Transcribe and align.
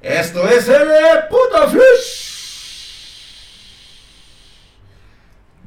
Esto 0.00 0.48
es 0.48 0.68
el 0.68 0.88
puto 1.28 1.68
flush 1.70 2.28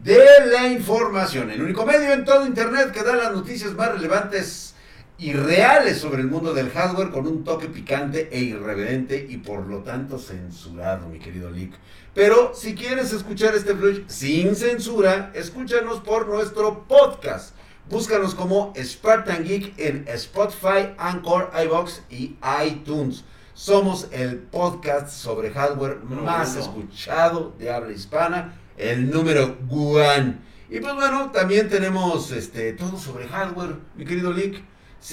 de 0.02 0.26
la 0.50 0.68
información, 0.70 1.52
el 1.52 1.62
único 1.62 1.86
medio 1.86 2.14
en 2.14 2.24
todo 2.24 2.48
internet 2.48 2.92
que 2.92 3.04
da 3.04 3.14
las 3.16 3.34
noticias 3.34 3.74
más 3.74 3.92
relevantes 3.92 4.74
y 5.18 5.34
reales 5.34 5.98
sobre 5.98 6.22
el 6.22 6.28
mundo 6.28 6.54
del 6.54 6.72
hardware 6.72 7.12
con 7.12 7.28
un 7.28 7.44
toque 7.44 7.68
picante 7.68 8.30
e 8.32 8.40
irreverente 8.40 9.28
y 9.30 9.38
por 9.38 9.68
lo 9.68 9.80
tanto 9.80 10.18
censurado, 10.18 11.10
mi 11.10 11.20
querido 11.20 11.52
Lick. 11.52 11.74
Pero 12.16 12.54
si 12.56 12.74
quieres 12.74 13.12
escuchar 13.12 13.54
este 13.54 13.76
flush 13.76 14.04
sin 14.08 14.56
censura, 14.56 15.32
escúchanos 15.36 16.00
por 16.00 16.28
nuestro 16.28 16.86
podcast. 16.88 17.54
Búscanos 17.90 18.34
como 18.34 18.72
Spartan 18.82 19.44
Geek 19.44 19.78
en 19.78 20.06
Spotify, 20.08 20.94
Anchor, 20.98 21.52
iBox 21.66 22.04
y 22.10 22.38
iTunes. 22.66 23.26
Somos 23.54 24.08
el 24.12 24.38
podcast 24.38 25.10
sobre 25.10 25.52
hardware 25.52 25.98
más 26.04 26.56
escuchado 26.56 27.54
de 27.60 27.70
habla 27.70 27.92
hispana, 27.92 28.58
el 28.78 29.12
número 29.12 29.58
one. 29.70 30.38
Y 30.70 30.80
pues 30.80 30.96
bueno, 30.96 31.32
también 31.32 31.68
tenemos 31.68 32.32
este 32.32 32.72
todo 32.72 32.98
sobre 32.98 33.28
hardware, 33.28 33.76
mi 33.96 34.06
querido 34.06 34.32
Lick. 34.32 34.64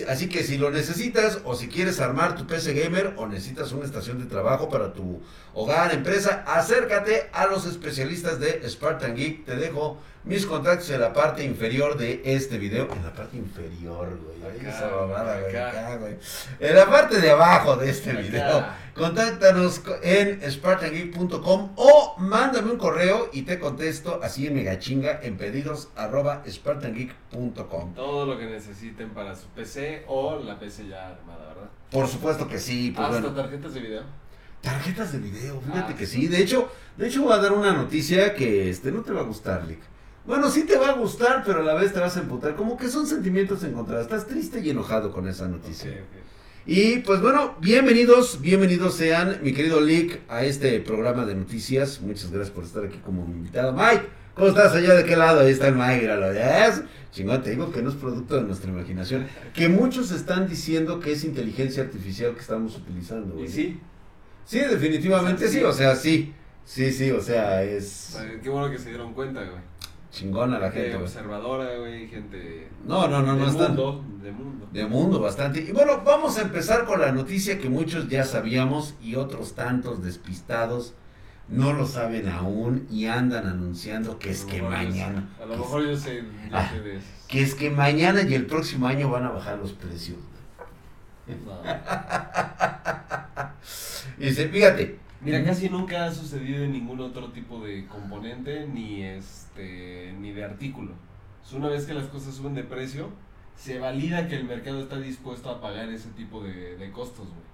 Así 0.08 0.28
que 0.28 0.44
si 0.44 0.56
lo 0.56 0.70
necesitas 0.70 1.40
o 1.44 1.56
si 1.56 1.66
quieres 1.66 1.98
armar 1.98 2.36
tu 2.36 2.46
PC 2.46 2.74
gamer 2.74 3.14
o 3.16 3.26
necesitas 3.26 3.72
una 3.72 3.86
estación 3.86 4.18
de 4.20 4.26
trabajo 4.26 4.68
para 4.68 4.92
tu 4.92 5.20
hogar, 5.54 5.92
empresa, 5.92 6.44
acércate 6.46 7.30
a 7.32 7.46
los 7.46 7.66
especialistas 7.66 8.38
de 8.38 8.62
Spartan 8.68 9.16
Geek. 9.16 9.46
Te 9.46 9.56
dejo 9.56 9.98
mis 10.28 10.44
contactos 10.44 10.90
en 10.90 11.00
la 11.00 11.12
parte 11.12 11.42
inferior 11.42 11.96
de 11.96 12.20
este 12.22 12.58
video. 12.58 12.86
En 12.92 13.02
la 13.02 13.12
parte 13.14 13.38
inferior, 13.38 14.18
güey. 14.22 14.68
esa 14.68 14.90
mamada, 14.90 15.40
güey. 15.98 16.16
En 16.60 16.76
la 16.76 16.86
parte 16.86 17.18
de 17.18 17.30
abajo 17.30 17.76
de 17.76 17.90
este 17.90 18.12
video. 18.12 18.64
Contáctanos 18.94 19.80
en 20.02 20.50
spartangeek.com 20.50 21.70
o 21.76 22.16
mándame 22.18 22.72
un 22.72 22.78
correo 22.78 23.30
y 23.32 23.42
te 23.42 23.58
contesto 23.58 24.20
así 24.22 24.48
en 24.48 24.54
megachinga 24.56 25.20
en 25.22 25.38
pedidos 25.38 25.88
arroba 25.96 26.42
spartangeek.com. 26.46 27.94
Todo 27.94 28.26
lo 28.26 28.38
que 28.38 28.46
necesiten 28.46 29.10
para 29.10 29.34
su 29.34 29.46
PC 29.48 30.04
o 30.08 30.38
la 30.40 30.58
PC 30.58 30.88
ya 30.88 31.08
armada, 31.08 31.48
¿verdad? 31.48 31.70
Por 31.90 32.06
supuesto 32.06 32.46
que 32.46 32.58
sí. 32.58 32.92
Pues 32.94 33.08
Hasta 33.08 33.34
tarjetas 33.34 33.72
de 33.72 33.80
video. 33.80 34.02
Tarjetas 34.60 35.12
de 35.12 35.18
video, 35.20 35.60
fíjate 35.60 35.92
ah, 35.92 35.96
que 35.96 36.06
sí. 36.06 36.26
De 36.26 36.42
hecho, 36.42 36.68
de 36.96 37.06
hecho 37.06 37.22
voy 37.22 37.32
a 37.32 37.38
dar 37.38 37.52
una 37.52 37.72
noticia 37.72 38.34
que 38.34 38.68
este 38.68 38.90
no 38.90 39.02
te 39.02 39.12
va 39.12 39.20
a 39.20 39.24
gustar, 39.24 39.64
Lick. 39.64 39.80
Bueno, 40.26 40.50
sí 40.50 40.64
te 40.64 40.76
va 40.76 40.90
a 40.90 40.92
gustar, 40.92 41.42
pero 41.46 41.60
a 41.60 41.62
la 41.62 41.74
vez 41.74 41.92
te 41.92 42.00
vas 42.00 42.16
a 42.16 42.20
emputar. 42.20 42.54
Como 42.54 42.76
que 42.76 42.88
son 42.88 43.06
sentimientos 43.06 43.64
encontrados. 43.64 44.04
Estás 44.04 44.26
triste 44.26 44.60
y 44.60 44.70
enojado 44.70 45.10
con 45.10 45.26
esa 45.26 45.48
noticia. 45.48 46.04
Y 46.66 46.98
pues 46.98 47.22
bueno, 47.22 47.56
bienvenidos, 47.62 48.42
bienvenidos 48.42 48.94
sean, 48.94 49.38
mi 49.42 49.54
querido 49.54 49.80
Lick, 49.80 50.20
a 50.28 50.44
este 50.44 50.80
programa 50.80 51.24
de 51.24 51.34
noticias. 51.34 52.02
Muchas 52.02 52.30
gracias 52.30 52.50
por 52.50 52.64
estar 52.64 52.84
aquí 52.84 52.98
como 52.98 53.24
invitado. 53.24 53.72
Mike, 53.72 54.02
¿cómo 54.34 54.48
estás 54.48 54.74
allá? 54.74 54.92
¿De 54.92 55.04
qué 55.04 55.16
lado? 55.16 55.40
Ahí 55.40 55.50
está 55.50 55.68
el 55.68 55.76
Mike, 55.76 56.06
lo 56.06 56.28
ves. 56.28 56.82
Chingón, 57.10 57.42
te 57.42 57.52
digo 57.52 57.72
que 57.72 57.80
no 57.80 57.88
es 57.88 57.96
producto 57.96 58.36
de 58.36 58.42
nuestra 58.42 58.70
imaginación. 58.70 59.26
Que 59.54 59.70
muchos 59.70 60.10
están 60.10 60.46
diciendo 60.46 61.00
que 61.00 61.12
es 61.12 61.24
inteligencia 61.24 61.82
artificial 61.82 62.34
que 62.34 62.40
estamos 62.40 62.76
utilizando. 62.76 63.42
¿Y 63.42 63.48
sí? 63.48 63.80
Sí, 64.44 64.58
definitivamente 64.58 65.48
sí, 65.48 65.62
o 65.62 65.72
sea, 65.72 65.96
sí. 65.96 66.34
Sí, 66.66 66.92
sí, 66.92 67.10
o 67.12 67.22
sea, 67.22 67.62
es... 67.62 68.18
Qué 68.42 68.50
bueno 68.50 68.70
que 68.70 68.76
se 68.76 68.90
dieron 68.90 69.14
cuenta, 69.14 69.40
güey 69.40 69.62
chingona 70.10 70.58
la 70.58 70.70
gente. 70.70 70.96
observadora, 70.96 71.76
güey, 71.78 72.08
gente. 72.08 72.68
No, 72.86 73.08
no, 73.08 73.22
no, 73.22 73.36
de 73.36 73.40
no 73.40 73.52
mundo, 73.52 74.04
De 74.22 74.32
mundo. 74.32 74.68
De 74.72 74.86
mundo, 74.86 75.20
bastante. 75.20 75.60
Y 75.60 75.72
bueno, 75.72 76.02
vamos 76.04 76.38
a 76.38 76.42
empezar 76.42 76.84
con 76.84 77.00
la 77.00 77.12
noticia 77.12 77.58
que 77.58 77.68
muchos 77.68 78.08
ya 78.08 78.24
sabíamos 78.24 78.94
y 79.02 79.14
otros 79.14 79.54
tantos 79.54 80.02
despistados 80.02 80.94
no 81.48 81.72
lo 81.72 81.86
saben 81.86 82.28
aún 82.28 82.86
y 82.90 83.06
andan 83.06 83.46
anunciando 83.46 84.18
que 84.18 84.30
es 84.30 84.44
que 84.44 84.60
mañana. 84.60 85.28
A 85.42 85.46
lo 85.46 85.56
mejor 85.56 85.86
yo 85.86 85.96
sé, 85.96 86.22
ah, 86.52 86.70
eso. 86.74 87.06
Que 87.26 87.42
es 87.42 87.54
que 87.54 87.70
mañana 87.70 88.22
y 88.22 88.34
el 88.34 88.46
próximo 88.46 88.86
año 88.86 89.10
van 89.10 89.24
a 89.24 89.30
bajar 89.30 89.58
los 89.58 89.72
precios. 89.72 90.18
y 94.18 94.24
dice, 94.26 94.48
fíjate, 94.48 94.98
Mira, 95.20 95.44
casi 95.44 95.68
nunca 95.68 96.06
ha 96.06 96.12
sucedido 96.12 96.62
en 96.62 96.72
ningún 96.72 97.00
otro 97.00 97.32
tipo 97.32 97.60
de 97.60 97.86
componente 97.86 98.66
ni 98.66 99.02
este 99.02 100.14
ni 100.20 100.32
de 100.32 100.44
artículo. 100.44 100.92
una 101.52 101.68
vez 101.68 101.86
que 101.86 101.94
las 101.94 102.06
cosas 102.06 102.34
suben 102.34 102.54
de 102.54 102.62
precio, 102.62 103.10
se 103.56 103.80
valida 103.80 104.28
que 104.28 104.36
el 104.36 104.44
mercado 104.44 104.80
está 104.80 105.00
dispuesto 105.00 105.50
a 105.50 105.60
pagar 105.60 105.88
ese 105.88 106.10
tipo 106.10 106.42
de, 106.42 106.90
costos, 106.92 107.26
güey. 107.26 107.48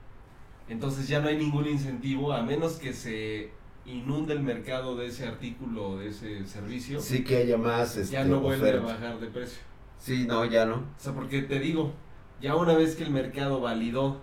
Entonces 0.69 1.09
ya 1.09 1.21
no 1.21 1.29
hay 1.29 1.37
ningún 1.37 1.67
incentivo, 1.67 2.33
a 2.33 2.43
menos 2.43 2.75
que 2.75 2.93
se 2.93 3.51
inunde 3.87 4.35
el 4.35 4.41
mercado 4.41 4.97
de 4.97 5.07
ese 5.07 5.27
artículo 5.27 5.91
o 5.91 5.99
de 5.99 6.09
ese 6.09 6.47
servicio. 6.47 7.01
Sí 7.01 7.25
que 7.25 7.39
haya 7.39 7.57
más. 7.57 7.97
Este, 7.97 8.15
ya 8.15 8.25
no 8.25 8.41
vuelve 8.41 8.73
a 8.73 8.81
bajar 8.81 9.19
de 9.19 9.29
precio. 9.29 9.63
Sí, 9.99 10.27
no, 10.27 10.45
ya 10.45 10.67
no. 10.67 10.77
O 10.77 10.99
sea, 10.99 11.15
porque 11.15 11.43
te 11.43 11.59
digo, 11.59 11.93
ya 12.41 12.57
una 12.57 12.75
vez 12.75 12.97
que 12.97 13.05
el 13.05 13.11
mercado 13.11 13.61
validó 13.61 14.21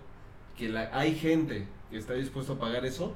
que 0.56 0.68
la, 0.68 0.90
hay 0.92 1.16
gente 1.16 1.66
que 1.90 1.98
está 1.98 2.14
dispuesto 2.14 2.54
a 2.54 2.58
pagar 2.58 2.84
eso, 2.86 3.14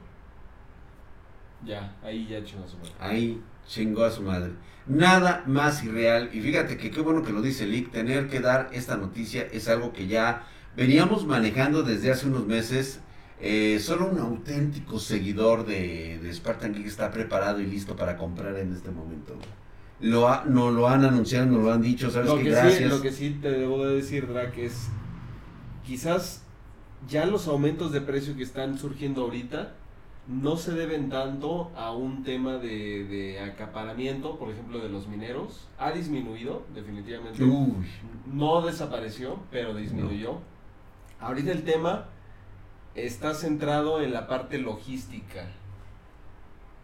ya, 1.66 1.96
ahí 2.02 2.26
ya 2.26 2.44
chingó 2.44 2.64
a 2.64 2.68
su 2.68 2.76
madre. 2.76 2.92
Ahí 3.00 3.42
chingó 3.66 4.04
a 4.04 4.10
su 4.10 4.22
madre. 4.22 4.52
Nada 4.86 5.42
más 5.46 5.82
irreal. 5.84 6.30
Y 6.32 6.40
fíjate 6.40 6.76
que 6.76 6.90
qué 6.90 7.00
bueno 7.00 7.22
que 7.22 7.32
lo 7.32 7.42
dice 7.42 7.66
Lick. 7.66 7.90
Tener 7.90 8.28
que 8.28 8.40
dar 8.40 8.70
esta 8.72 8.96
noticia 8.96 9.42
es 9.52 9.68
algo 9.68 9.92
que 9.92 10.06
ya 10.06 10.46
veníamos 10.76 11.26
manejando 11.26 11.82
desde 11.82 12.12
hace 12.12 12.26
unos 12.26 12.46
meses. 12.46 13.00
Eh, 13.40 13.78
solo 13.80 14.08
un 14.08 14.18
auténtico 14.18 14.98
seguidor 14.98 15.66
de, 15.66 16.18
de 16.22 16.32
Spartan 16.32 16.72
Geek 16.72 16.86
está 16.86 17.10
preparado 17.10 17.60
y 17.60 17.66
listo 17.66 17.96
para 17.96 18.16
comprar 18.16 18.56
en 18.56 18.72
este 18.72 18.90
momento. 18.90 19.36
Lo 20.00 20.28
ha, 20.28 20.44
no 20.46 20.70
lo 20.70 20.88
han 20.88 21.04
anunciado, 21.04 21.46
nos 21.46 21.62
lo 21.62 21.72
han 21.72 21.82
dicho, 21.82 22.10
¿sabes 22.10 22.28
lo 22.28 22.38
que, 22.38 22.50
gracias. 22.50 22.78
Sí, 22.78 22.84
lo 22.84 23.00
que 23.00 23.12
sí 23.12 23.38
te 23.40 23.50
debo 23.50 23.84
de 23.86 23.96
decir, 23.96 24.26
Drac, 24.28 24.56
es 24.58 24.88
quizás 25.84 26.42
ya 27.08 27.24
los 27.26 27.46
aumentos 27.48 27.92
de 27.92 28.00
precio 28.00 28.36
que 28.36 28.42
están 28.42 28.78
surgiendo 28.78 29.22
ahorita 29.22 29.74
no 30.28 30.56
se 30.56 30.72
deben 30.72 31.08
tanto 31.08 31.70
a 31.76 31.92
un 31.92 32.24
tema 32.24 32.58
de, 32.58 33.40
acaparamiento, 33.40 34.36
por 34.38 34.50
ejemplo, 34.50 34.80
de 34.80 34.88
los 34.88 35.06
mineros. 35.06 35.68
Ha 35.78 35.92
disminuido, 35.92 36.64
definitivamente. 36.74 37.44
No 38.26 38.60
desapareció, 38.62 39.38
pero 39.50 39.74
disminuyó. 39.74 40.40
Ahorita 41.20 41.52
el 41.52 41.62
tema 41.62 42.06
está 42.94 43.34
centrado 43.34 44.00
en 44.00 44.12
la 44.12 44.26
parte 44.26 44.58
logística. 44.58 45.46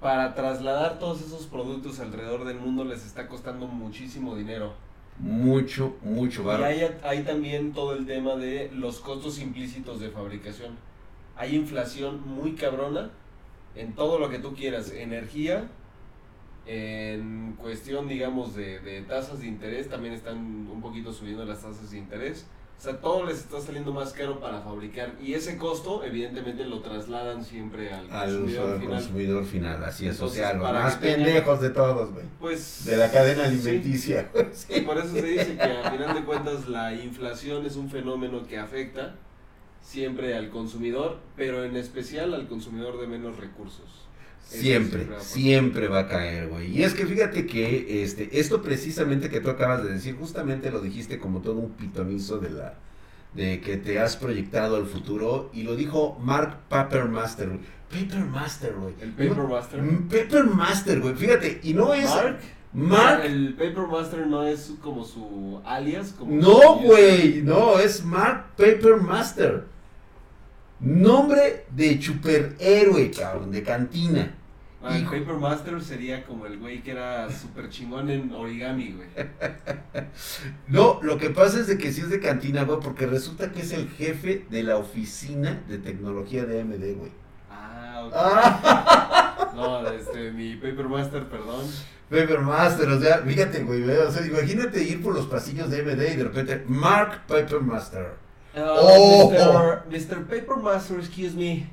Para 0.01 0.35
trasladar 0.35 0.99
todos 0.99 1.21
esos 1.23 1.47
productos 1.47 2.01
alrededor 2.01 2.45
del 2.45 2.59
mundo 2.59 2.85
les 2.85 3.05
está 3.05 3.29
costando 3.29 3.67
muchísimo 3.67 4.37
dinero. 4.37 4.75
Mucho, 5.19 5.97
mucho 6.03 6.43
Y 6.43 6.63
hay, 6.63 6.99
hay 7.05 7.23
también 7.23 7.73
todo 7.73 7.95
el 7.95 8.07
tema 8.07 8.35
de 8.35 8.71
los 8.73 8.99
costos 9.01 9.41
implícitos 9.41 10.01
de 10.01 10.11
fabricación. 10.11 10.77
Hay 11.37 11.55
inflación 11.55 12.27
muy 12.27 12.55
cabrona 12.55 13.11
en 13.75 13.95
todo 13.95 14.19
lo 14.19 14.29
que 14.29 14.39
tú 14.39 14.55
quieras, 14.55 14.91
energía, 14.91 15.69
en 16.67 17.55
cuestión, 17.59 18.09
digamos, 18.09 18.55
de, 18.55 18.79
de, 18.81 19.03
tasas 19.03 19.41
de 19.41 19.47
interés, 19.47 19.89
también 19.89 20.15
están 20.15 20.37
un 20.37 20.81
poquito 20.81 21.13
subiendo 21.13 21.45
las 21.45 21.63
tasas 21.63 21.91
de 21.91 21.99
interés. 21.99 22.47
O 22.83 22.85
sea, 22.85 23.01
todo 23.01 23.25
les 23.25 23.39
está 23.39 23.61
saliendo 23.61 23.93
más 23.93 24.13
caro 24.13 24.41
para 24.41 24.61
fabricar. 24.61 25.15
Y 25.23 25.35
ese 25.35 25.57
costo, 25.57 26.03
evidentemente, 26.03 26.65
lo 26.65 26.81
trasladan 26.81 27.45
siempre 27.45 27.93
al, 27.93 28.09
consumidor, 28.09 28.81
final. 28.81 28.99
consumidor 28.99 29.45
final. 29.45 29.85
Así 29.85 30.09
es, 30.09 30.21
o 30.21 30.29
sea, 30.29 30.55
los 30.55 30.73
más 30.73 30.97
pendejos 30.97 31.61
de 31.61 31.71
todos, 31.71 32.13
güey. 32.13 32.25
Pues. 32.41 32.85
De 32.85 32.97
la 32.97 33.09
cadena 33.09 33.45
alimenticia. 33.45 34.29
Sí. 34.53 34.81
por 34.81 34.99
eso 34.99 35.13
se 35.13 35.23
dice 35.23 35.57
que, 35.57 35.63
a 35.63 35.93
final 35.93 36.13
de 36.13 36.25
cuentas, 36.25 36.67
la 36.67 36.93
inflación 36.93 37.65
es 37.67 37.77
un 37.77 37.89
fenómeno 37.89 38.45
que 38.45 38.59
afecta 38.59 39.15
siempre 39.83 40.35
al 40.37 40.51
consumidor, 40.51 41.19
pero 41.37 41.65
en 41.65 41.77
especial 41.77 42.35
al 42.35 42.49
consumidor 42.49 43.01
de 43.01 43.07
menos 43.07 43.37
recursos. 43.37 44.09
Siempre, 44.45 45.07
siempre 45.21 45.89
va 45.89 46.01
a 46.01 46.09
caer, 46.09 46.49
güey. 46.49 46.77
Y 46.77 46.83
es 46.83 46.95
que 46.95 47.07
fíjate 47.07 47.47
que 47.47 48.03
este, 48.03 48.39
esto 48.39 48.61
precisamente 48.61 49.31
que 49.31 49.41
tú 49.41 49.51
acabas 49.51 49.85
de 49.85 49.93
decir, 49.93 50.17
justamente 50.17 50.71
lo 50.71 50.81
dijiste 50.81 51.19
como 51.19 51.41
todo 51.41 51.57
un 51.57 51.73
pitonizo 51.73 52.39
de 52.39 52.51
la 52.51 52.75
de 53.35 53.63
que 53.63 53.79
te 53.79 53.99
has 53.99 54.17
proyectado 54.17 54.77
al 54.77 54.85
futuro 54.87 55.49
y 55.55 55.63
lo 55.63 55.75
dijo 55.75 56.19
Mark 56.21 56.59
Papermaster, 56.69 57.59
Papermaster, 57.93 58.75
güey. 58.75 58.95
El 59.01 59.11
Papermaster. 59.11 59.83
Mm, 59.83 60.09
Papermaster, 60.09 61.01
güey. 61.01 61.15
Fíjate, 61.15 61.61
y 61.63 61.75
no 61.75 61.93
es 61.93 62.09
Mark 62.09 62.39
Mark. 62.73 63.25
El 63.25 63.55
Papermaster 63.55 64.27
no 64.27 64.43
es 64.45 64.73
como 64.83 65.05
su 65.05 65.61
alias. 65.65 66.15
Como 66.19 66.35
no, 66.35 66.77
güey. 66.77 67.43
No, 67.43 67.79
es 67.79 68.05
Mark 68.05 68.47
Papermaster. 68.57 69.65
Nombre 70.81 71.67
de 71.71 72.01
superhéroe, 72.03 73.11
cabrón, 73.11 73.53
de 73.53 73.63
cantina. 73.63 74.35
Ah, 74.85 74.97
el 74.97 75.05
Paper 75.05 75.35
Master 75.35 75.81
sería 75.81 76.25
como 76.25 76.45
el 76.45 76.59
güey 76.59 76.83
que 76.83 76.91
era 76.91 77.31
súper 77.31 77.69
chingón 77.69 78.11
en 78.11 78.33
origami, 78.33 78.97
güey. 78.97 79.09
no, 80.67 80.99
lo 81.03 81.19
que 81.19 81.31
pasa 81.31 81.61
es 81.61 81.69
de 81.69 81.79
que 81.79 81.93
sí 81.93 82.01
es 82.01 82.11
de 82.11 82.19
cantina, 82.19 82.65
güey, 82.65 82.81
porque 82.81 83.07
resulta 83.07 83.53
que 83.53 83.61
es 83.61 83.71
el 83.71 83.89
jefe 83.91 84.45
de 84.51 84.65
la 84.65 84.77
oficina 84.77 85.63
de 85.69 85.79
tecnología 85.79 86.47
de 86.47 86.63
AMD, 86.63 86.99
güey. 86.99 87.13
Ah, 87.49 88.03
ok. 88.07 88.13
Ah, 88.17 89.09
No, 89.55 89.89
este, 89.89 90.31
mi 90.33 90.57
Paper 90.57 90.89
Master, 90.89 91.29
perdón. 91.29 91.67
Papermaster, 92.11 92.89
o 92.89 93.01
sea, 93.01 93.19
fíjate, 93.19 93.63
güey, 93.63 93.89
o 93.89 94.11
sea, 94.11 94.27
imagínate 94.27 94.83
ir 94.83 95.03
por 95.03 95.15
los 95.15 95.27
pasillos 95.27 95.71
de 95.71 95.83
MD 95.83 96.13
y 96.13 96.17
de 96.17 96.25
repente, 96.25 96.65
Mark 96.67 97.23
Papermaster. 97.27 98.17
Oh. 98.55 99.31
Mr. 99.31 99.85
Mr. 99.91 100.25
Paper 100.25 100.57
Master, 100.57 100.99
excuse 100.99 101.35
me. 101.35 101.71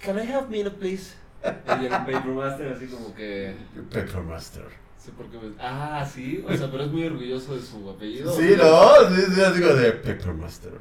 Can 0.00 0.18
I 0.18 0.30
have 0.30 0.48
minute, 0.48 0.76
please? 0.78 1.14
Y 1.42 1.86
el 1.86 1.90
Paper 1.90 2.26
Master 2.26 2.72
así 2.74 2.86
como 2.86 3.14
que... 3.14 3.54
Papermaster. 3.90 4.66
Sé 5.02 5.12
por 5.12 5.26
qué 5.30 5.38
me- 5.38 5.54
Ah, 5.58 6.06
sí, 6.12 6.44
o 6.46 6.54
sea, 6.56 6.70
pero 6.70 6.84
es 6.84 6.90
muy 6.92 7.04
orgulloso 7.04 7.54
de 7.56 7.62
su 7.62 7.88
apellido. 7.88 8.32
Sí, 8.36 8.54
¿no? 8.56 9.14
Sí, 9.16 9.22
sí, 9.54 9.60
como 9.62 9.74
de 9.74 9.92
Papermaster. 9.92 10.72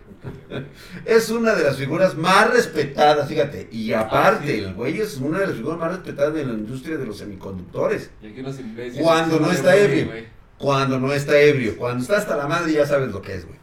Es 1.06 1.30
una 1.30 1.56
de 1.56 1.64
las 1.64 1.78
figuras 1.78 2.16
más 2.18 2.52
respetadas, 2.54 3.28
fíjate. 3.30 3.70
Y 3.72 3.94
aparte, 3.94 4.44
Ah, 4.44 4.56
sí. 4.58 4.60
el 4.60 4.74
güey 4.74 5.00
es 5.00 5.18
una 5.18 5.40
de 5.40 5.48
las 5.48 5.56
figuras 5.56 5.80
más 5.80 5.92
respetadas 5.92 6.34
de 6.34 6.46
la 6.46 6.54
industria 6.54 6.98
de 6.98 7.06
los 7.06 7.18
semiconductores. 7.18 8.10
Y 8.22 8.28
aquí 8.28 8.42
nos 8.42 8.60
imbéciles. 8.60 9.02
Cuando 9.04 9.40
no 9.40 9.52
está 9.52 9.76
ebrio. 9.76 10.08
güey. 10.08 10.26
Cuando 10.58 11.00
no 11.00 11.14
está 11.14 11.40
ebrio. 11.40 11.78
Cuando 11.78 12.02
está 12.02 12.18
hasta 12.18 12.36
la 12.36 12.48
madre 12.48 12.74
ya 12.74 12.86
sabes 12.86 13.12
lo 13.12 13.22
que 13.22 13.36
es, 13.36 13.46
güey. 13.46 13.58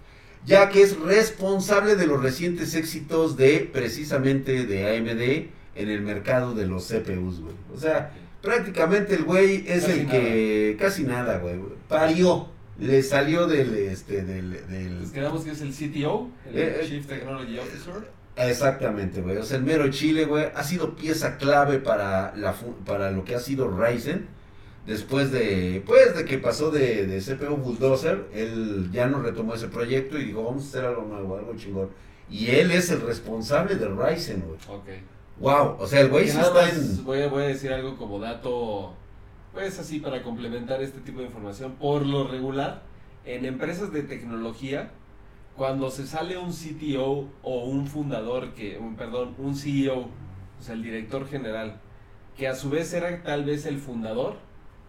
Ya 0.46 0.68
que 0.70 0.80
es 0.82 0.98
responsable 1.00 1.96
de 1.96 2.06
los 2.06 2.22
recientes 2.22 2.74
éxitos 2.74 3.36
de, 3.36 3.68
precisamente, 3.72 4.64
de 4.64 4.96
AMD 4.96 5.50
en 5.74 5.90
el 5.90 6.00
mercado 6.00 6.54
de 6.54 6.66
los 6.66 6.86
CPUs, 6.88 7.40
güey. 7.40 7.54
O 7.74 7.78
sea, 7.78 8.12
prácticamente 8.46 9.14
el 9.16 9.24
güey 9.24 9.64
es 9.66 9.84
Casi 9.84 10.00
el 10.00 10.06
que... 10.08 10.76
Casi 10.78 11.02
nada, 11.02 11.38
güey. 11.38 11.58
Parió. 11.88 12.48
Le 12.78 13.02
salió 13.02 13.46
del, 13.46 13.74
este, 13.74 14.22
del, 14.22 14.50
del, 14.68 15.00
Nos 15.02 15.10
quedamos 15.10 15.44
que 15.44 15.50
es 15.50 15.62
el 15.62 15.72
CTO, 15.72 16.30
el 16.46 16.58
Eh, 16.58 16.78
eh, 16.80 16.86
Chief 16.86 17.06
Technology 17.06 17.58
Officer. 17.58 18.10
Exactamente, 18.36 19.22
güey. 19.22 19.38
O 19.38 19.42
sea, 19.42 19.56
el 19.56 19.64
mero 19.64 19.90
Chile, 19.90 20.26
güey, 20.26 20.46
ha 20.54 20.62
sido 20.62 20.94
pieza 20.94 21.38
clave 21.38 21.78
para, 21.78 22.36
la, 22.36 22.54
para 22.84 23.10
lo 23.10 23.24
que 23.24 23.34
ha 23.34 23.40
sido 23.40 23.68
Ryzen. 23.68 24.26
Después 24.86 25.32
de, 25.32 25.82
pues, 25.84 26.14
de 26.14 26.24
que 26.26 26.38
pasó 26.38 26.70
de, 26.70 27.06
de 27.06 27.20
CPU 27.20 27.56
Bulldozer, 27.56 28.26
él 28.32 28.90
ya 28.92 29.06
no 29.06 29.20
retomó 29.20 29.54
ese 29.54 29.68
proyecto 29.68 30.18
y 30.18 30.26
dijo, 30.26 30.44
vamos 30.44 30.64
a 30.64 30.68
hacer 30.68 30.84
algo 30.84 31.02
nuevo, 31.02 31.36
algo 31.36 31.56
chingón. 31.56 31.88
Y 32.30 32.50
él 32.50 32.70
es 32.70 32.90
el 32.90 33.00
responsable 33.00 33.74
de 33.76 33.88
Ryzen, 33.88 34.42
güey. 34.42 34.58
Ok. 34.68 34.88
Wow, 35.38 35.76
o 35.78 35.86
sea, 35.86 36.00
el 36.00 36.08
güey 36.08 36.28
sí 36.28 36.36
nada 36.36 36.48
está 36.48 36.78
más 36.78 36.98
en... 36.98 37.04
voy, 37.04 37.20
a, 37.20 37.28
voy 37.28 37.44
a 37.44 37.48
decir 37.48 37.72
algo 37.72 37.96
como 37.96 38.18
dato, 38.18 38.94
pues 39.52 39.78
así 39.78 40.00
para 40.00 40.22
complementar 40.22 40.82
este 40.82 41.00
tipo 41.00 41.20
de 41.20 41.26
información. 41.26 41.72
Por 41.72 42.06
lo 42.06 42.26
regular, 42.26 42.82
en 43.26 43.44
empresas 43.44 43.92
de 43.92 44.02
tecnología, 44.02 44.90
cuando 45.56 45.90
se 45.90 46.06
sale 46.06 46.38
un 46.38 46.52
CTO 46.52 47.28
o 47.42 47.64
un 47.64 47.86
fundador, 47.86 48.54
que, 48.54 48.78
un, 48.78 48.96
perdón, 48.96 49.34
un 49.38 49.56
CEO, 49.56 50.08
o 50.58 50.62
sea, 50.62 50.74
el 50.74 50.82
director 50.82 51.28
general, 51.28 51.80
que 52.36 52.48
a 52.48 52.54
su 52.54 52.70
vez 52.70 52.92
era 52.94 53.22
tal 53.22 53.44
vez 53.44 53.66
el 53.66 53.78
fundador, 53.78 54.36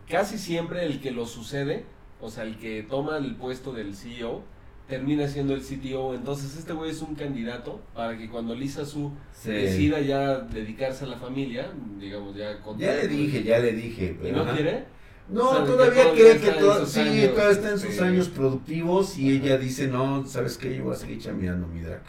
casi 0.07 0.38
siempre 0.38 0.85
el 0.85 1.01
que 1.01 1.11
lo 1.11 1.25
sucede, 1.25 1.85
o 2.21 2.29
sea, 2.29 2.44
el 2.44 2.57
que 2.57 2.83
toma 2.83 3.17
el 3.17 3.35
puesto 3.35 3.73
del 3.73 3.95
CEO, 3.95 4.44
termina 4.88 5.28
siendo 5.28 5.54
el 5.54 5.62
CTO. 5.62 6.13
Entonces 6.16 6.57
este 6.57 6.74
güey 6.74 6.92
es 6.92 7.01
un 7.01 7.16
candidato 7.16 7.81
para 7.94 8.18
que 8.18 8.30
cuando 8.30 8.56
Lisa 8.56 8.86
Su 8.86 9.12
Sí. 9.34 9.51
decida 9.51 10.00
ya 10.01 10.39
dedicarse 10.39 11.06
a 11.06 11.07
la 11.07 11.18
familia, 11.18 11.72
digamos 12.00 12.36
ya 12.36 12.60
con 12.62 12.78
Ya 12.78 12.94
le 12.95 13.07
dije, 13.07 13.44
ya 13.44 13.60
le 13.60 13.74
dije. 13.74 14.18
¿Y 14.24 14.31
no 14.31 14.42
ajá. 14.44 14.54
quiere? 14.54 14.86
No, 15.30 15.63
todavía 15.66 16.13
cree 16.13 16.38
que 16.39 16.51
todo, 16.51 16.86
sí, 16.86 17.01
años, 17.01 17.31
todavía 17.34 17.51
está 17.51 17.72
en 17.72 17.80
sus 17.80 18.00
años 18.00 18.30
productivos 18.30 19.18
y 19.18 19.36
ajá. 19.36 19.45
ella 19.45 19.57
dice, 19.57 19.88
no, 19.88 20.25
¿sabes 20.25 20.57
qué? 20.57 20.78
Yo 20.78 20.86
voy 20.86 20.94
a 20.94 20.98
seguir 20.98 21.19
chambeando 21.19 21.68
mi 21.68 21.81
drag. 21.81 22.01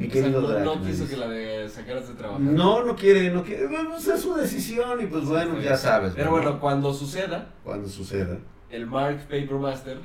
Mi 0.00 0.08
O 0.08 0.10
sea, 0.10 0.28
no, 0.28 0.74
no 0.76 0.82
quiso 0.82 1.08
que 1.08 1.16
la 1.16 1.28
de 1.28 1.68
sacaras 1.68 2.08
de 2.08 2.14
trabajar. 2.14 2.40
No, 2.40 2.84
no 2.84 2.96
quiere, 2.96 3.30
no 3.30 3.44
quiere. 3.44 3.68
Bueno, 3.68 3.90
pues 3.90 4.08
es 4.08 4.20
su 4.20 4.34
decisión 4.34 5.00
y 5.00 5.06
pues 5.06 5.24
bueno, 5.26 5.54
Sí. 5.58 5.62
ya 5.64 5.76
sabes. 5.76 6.12
Pero 6.16 6.24
¿no? 6.26 6.30
bueno, 6.32 6.58
cuando 6.60 6.92
suceda, 6.92 7.54
Cuando 7.62 7.88
suceda. 7.88 8.36
el 8.68 8.86
Mark 8.86 9.20
Papermaster 9.28 9.98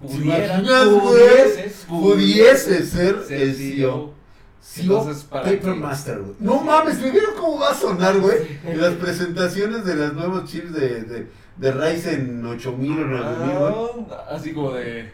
¿Te 0.00 0.06
pudiera, 0.06 0.58
imaginas, 0.58 0.86
güey? 0.86 1.00
pudiese, 1.00 1.74
Pudiese 1.88 2.86
ser 2.86 3.22
ser 3.24 3.42
el 3.42 3.54
CEO. 3.54 4.14
CEO 4.62 5.14
Papermaster, 5.30 6.18
güey. 6.18 6.34
No 6.40 6.60
mames, 6.60 7.00
¿me 7.00 7.10
vieron 7.10 7.34
cómo 7.36 7.58
va 7.58 7.70
a 7.70 7.74
sonar, 7.74 8.18
güey? 8.18 8.60
En 8.64 8.80
las 8.80 8.94
presentaciones 8.94 9.84
de 9.84 9.94
los 9.96 10.12
nuevos 10.12 10.44
chips 10.44 10.72
de, 10.72 11.02
de, 11.02 11.26
de 11.56 11.72
Ryzen 11.72 12.44
8000 12.44 12.90
o 12.90 13.06
9000, 13.06 13.58
güey. 13.58 13.74
Ah, 14.10 14.26
así 14.30 14.52
como 14.52 14.72
de... 14.72 15.10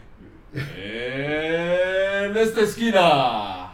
En 0.53 2.37
esta 2.37 2.61
esquina. 2.61 3.73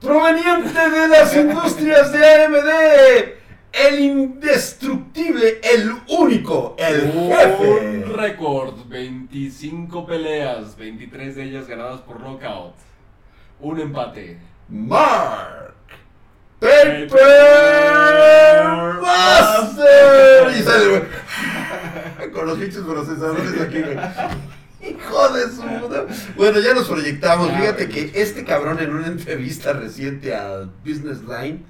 Proveniente 0.00 0.90
de 0.90 1.08
las 1.08 1.34
industrias 1.36 2.12
de 2.12 2.44
AMD. 2.44 3.35
El 3.76 4.00
indestructible, 4.00 5.60
el 5.62 5.92
único, 6.08 6.74
el 6.78 7.10
Un 7.14 7.30
jefe. 7.30 8.04
récord, 8.14 8.74
25 8.88 10.06
peleas, 10.06 10.76
23 10.78 11.36
de 11.36 11.42
ellas 11.44 11.68
ganadas 11.68 12.00
por 12.00 12.20
knockout. 12.20 12.74
Un 13.60 13.80
empate. 13.80 14.38
Mark 14.68 15.74
Paper 16.58 17.08
Paper 17.08 18.64
Master. 19.02 20.58
Y 20.58 20.62
sale, 20.62 20.88
güey. 20.88 22.30
Con 22.32 22.46
los 22.46 22.58
pinches 22.58 22.80
procesadores 22.82 23.60
aquí, 23.60 23.82
güey. 23.82 23.96
Hijo 24.90 25.28
de 25.30 25.50
su 25.50 25.62
puta. 25.62 26.06
Bueno, 26.36 26.60
ya 26.60 26.72
nos 26.74 26.88
proyectamos. 26.88 27.50
Fíjate 27.50 27.88
que 27.88 28.10
este 28.14 28.44
cabrón 28.44 28.78
en 28.80 28.94
una 28.94 29.06
entrevista 29.06 29.72
reciente 29.74 30.34
a 30.34 30.68
Business 30.84 31.22
Line 31.22 31.60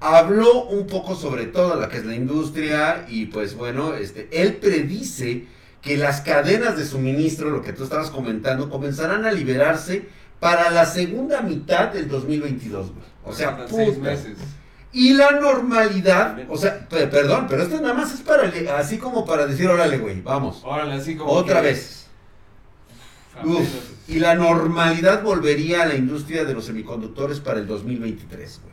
habló 0.00 0.64
un 0.64 0.86
poco 0.86 1.14
sobre 1.14 1.46
todo 1.46 1.76
lo 1.76 1.88
que 1.88 1.98
es 1.98 2.06
la 2.06 2.14
industria 2.14 3.04
y 3.08 3.26
pues 3.26 3.54
bueno, 3.54 3.94
este, 3.94 4.28
él 4.32 4.54
predice 4.56 5.46
que 5.82 5.96
las 5.96 6.20
cadenas 6.22 6.76
de 6.76 6.84
suministro, 6.84 7.50
lo 7.50 7.62
que 7.62 7.72
tú 7.72 7.84
estabas 7.84 8.10
comentando, 8.10 8.68
comenzarán 8.70 9.24
a 9.24 9.32
liberarse 9.32 10.08
para 10.38 10.70
la 10.70 10.86
segunda 10.86 11.42
mitad 11.42 11.88
del 11.88 12.08
2022, 12.08 12.90
güey. 12.92 13.04
O 13.24 13.32
sea, 13.34 13.66
seis 13.68 13.98
meses. 13.98 14.36
Y 14.92 15.12
la 15.14 15.32
normalidad, 15.32 16.36
o 16.48 16.56
sea, 16.56 16.88
pe- 16.88 17.06
perdón, 17.06 17.46
pero 17.48 17.62
esto 17.62 17.80
nada 17.80 17.94
más 17.94 18.12
es 18.12 18.20
para, 18.22 18.50
así 18.78 18.98
como 18.98 19.24
para 19.24 19.46
decir, 19.46 19.68
órale, 19.68 19.98
güey, 19.98 20.20
vamos, 20.20 20.62
Órale, 20.64 20.94
así 20.94 21.14
como. 21.16 21.30
otra 21.30 21.60
que- 21.60 21.68
vez. 21.68 22.06
Uf, 23.44 23.68
y 24.08 24.18
la 24.18 24.34
normalidad 24.34 25.22
volvería 25.22 25.82
a 25.82 25.86
la 25.86 25.94
industria 25.94 26.44
de 26.44 26.52
los 26.54 26.64
semiconductores 26.66 27.38
para 27.40 27.60
el 27.60 27.66
2023, 27.66 28.60
güey. 28.62 28.69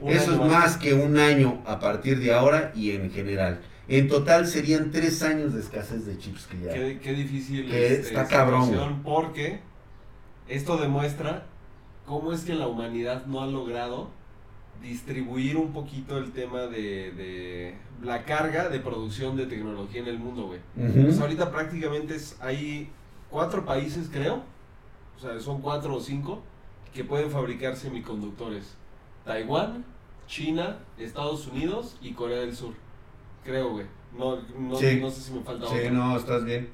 Un 0.00 0.10
Eso 0.12 0.32
es 0.32 0.38
más 0.50 0.76
que 0.76 0.94
un 0.94 1.18
año 1.18 1.60
a 1.66 1.78
partir 1.80 2.18
de 2.20 2.32
ahora 2.32 2.72
y 2.74 2.92
en 2.92 3.10
general. 3.10 3.60
En 3.88 4.06
total 4.08 4.46
serían 4.46 4.90
tres 4.90 5.22
años 5.22 5.54
de 5.54 5.60
escasez 5.60 6.04
de 6.06 6.18
chips 6.18 6.46
que 6.46 6.60
ya. 6.60 6.72
Qué, 6.74 7.00
qué 7.02 7.12
difícil 7.14 7.68
Que 7.70 7.86
este, 7.94 8.08
está 8.08 8.26
cabrón, 8.26 9.00
porque 9.02 9.60
esto 10.46 10.76
demuestra 10.76 11.46
cómo 12.06 12.32
es 12.32 12.42
que 12.42 12.54
la 12.54 12.68
humanidad 12.68 13.26
no 13.26 13.42
ha 13.42 13.46
logrado 13.46 14.10
distribuir 14.82 15.56
un 15.56 15.72
poquito 15.72 16.18
el 16.18 16.30
tema 16.32 16.62
de, 16.66 17.10
de 17.12 17.74
la 18.02 18.24
carga 18.24 18.68
de 18.68 18.78
producción 18.78 19.36
de 19.36 19.46
tecnología 19.46 20.00
en 20.02 20.08
el 20.08 20.18
mundo, 20.18 20.46
güey. 20.46 20.60
Pues 21.04 21.18
ahorita 21.20 21.50
prácticamente 21.50 22.14
es- 22.14 22.36
hay 22.40 22.88
cuatro 23.30 23.64
países, 23.64 24.08
creo, 24.12 24.42
o 25.16 25.20
sea, 25.20 25.40
son 25.40 25.60
cuatro 25.60 25.96
o 25.96 26.00
cinco, 26.00 26.42
que 26.94 27.02
pueden 27.04 27.30
fabricar 27.30 27.74
semiconductores. 27.76 28.74
Taiwán, 29.28 29.84
China, 30.26 30.78
Estados 30.98 31.46
Unidos 31.48 31.96
y 32.00 32.12
Corea 32.12 32.38
del 32.40 32.56
Sur. 32.56 32.72
Creo, 33.44 33.72
güey. 33.72 33.84
No, 34.18 34.36
no, 34.58 34.74
Sí. 34.74 34.98
no 35.00 35.10
sé 35.10 35.20
si 35.20 35.32
me 35.32 35.40
falta 35.42 35.66
Sí, 35.68 35.74
otro. 35.80 35.90
no, 35.92 36.16
estás 36.16 36.44
bien. 36.46 36.70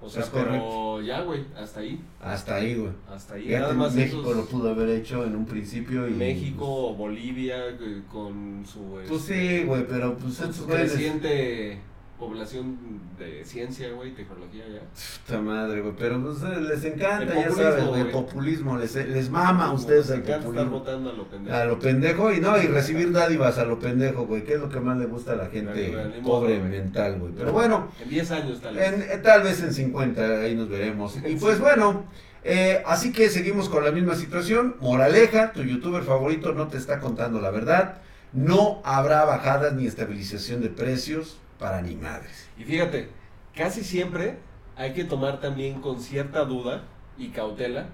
O 0.00 0.08
sea, 0.08 0.24
pero 0.32 1.00
ya, 1.02 1.22
güey, 1.22 1.44
hasta 1.58 1.80
ahí. 1.80 2.00
Hasta 2.22 2.54
ahí, 2.56 2.74
güey. 2.76 2.92
Hasta 3.10 3.34
ahí. 3.34 3.42
Fíjate, 3.44 3.60
Nada 3.62 3.74
más 3.74 3.94
México 3.94 4.20
esos- 4.22 4.36
lo 4.36 4.44
pudo 4.44 4.70
haber 4.70 4.88
hecho 4.90 5.24
en 5.24 5.34
un 5.34 5.46
principio 5.46 6.06
y... 6.06 6.12
México, 6.12 6.94
Bolivia, 6.94 7.68
eh, 7.70 8.02
con 8.12 8.64
su 8.64 8.80
Pues 9.08 9.10
este, 9.10 9.58
sí, 9.60 9.64
güey, 9.64 9.86
pero 9.88 10.16
pues 10.16 10.38
con 10.38 10.52
su 10.54 10.66
creciente 10.66 11.80
población 12.18 12.76
de 13.18 13.44
ciencia, 13.44 13.90
güey, 13.92 14.14
tecnología 14.14 14.64
ya. 14.68 14.80
Puta 15.26 15.40
madre, 15.40 15.80
güey, 15.80 15.94
pero 15.98 16.22
pues 16.22 16.42
eh, 16.42 16.60
les 16.60 16.84
encanta, 16.84 17.24
ya 17.26 17.34
populismo, 17.34 17.62
sabes, 17.62 17.84
güey, 17.86 18.10
populismo, 18.12 18.78
les, 18.78 18.94
les 18.94 19.30
mama 19.30 19.66
a 19.66 19.72
ustedes 19.72 20.08
el 20.10 20.16
encanta 20.20 20.36
estar 20.36 20.44
populismo. 20.44 20.78
votando 20.78 21.10
a 21.10 21.12
lo 21.12 21.24
pendejo. 21.28 21.56
A 21.56 21.64
lo 21.64 21.78
pendejo 21.78 22.32
y 22.32 22.40
no, 22.40 22.56
y 22.62 22.66
recibir 22.66 23.12
dádivas 23.12 23.58
a 23.58 23.64
lo 23.64 23.78
pendejo, 23.78 24.26
güey, 24.26 24.44
que 24.44 24.54
es 24.54 24.60
lo 24.60 24.68
que 24.68 24.80
más 24.80 24.96
le 24.98 25.06
gusta 25.06 25.32
a 25.32 25.36
la 25.36 25.46
gente 25.46 25.92
modo, 26.22 26.40
pobre 26.40 26.58
mental, 26.60 27.18
güey. 27.18 27.32
Pero 27.36 27.52
bueno, 27.52 27.88
En 28.02 28.08
10 28.08 28.30
años 28.30 28.60
tal 28.60 28.74
vez. 28.76 28.92
en- 28.92 29.02
eh, 29.02 29.20
tal 29.22 29.42
vez 29.42 29.62
en 29.62 29.72
50, 29.74 30.40
ahí 30.40 30.54
nos 30.54 30.68
veremos. 30.68 31.16
Y 31.26 31.36
pues 31.36 31.58
bueno, 31.60 32.04
eh, 32.44 32.82
así 32.86 33.12
que 33.12 33.28
seguimos 33.28 33.68
con 33.68 33.84
la 33.84 33.90
misma 33.90 34.14
situación. 34.14 34.76
Moraleja, 34.80 35.52
tu 35.52 35.62
youtuber 35.62 36.02
favorito 36.02 36.52
no 36.52 36.68
te 36.68 36.76
está 36.78 37.00
contando 37.00 37.40
la 37.40 37.50
verdad. 37.50 37.98
No 38.32 38.80
habrá 38.84 39.24
bajadas 39.24 39.72
ni 39.74 39.86
estabilización 39.86 40.60
de 40.60 40.68
precios 40.68 41.38
para 41.58 41.82
ni 41.82 41.96
madres. 41.96 42.48
Y 42.58 42.64
fíjate, 42.64 43.08
casi 43.54 43.82
siempre 43.84 44.38
hay 44.76 44.92
que 44.92 45.04
tomar 45.04 45.40
también 45.40 45.80
con 45.80 46.00
cierta 46.00 46.44
duda 46.44 46.84
y 47.18 47.28
cautela 47.28 47.88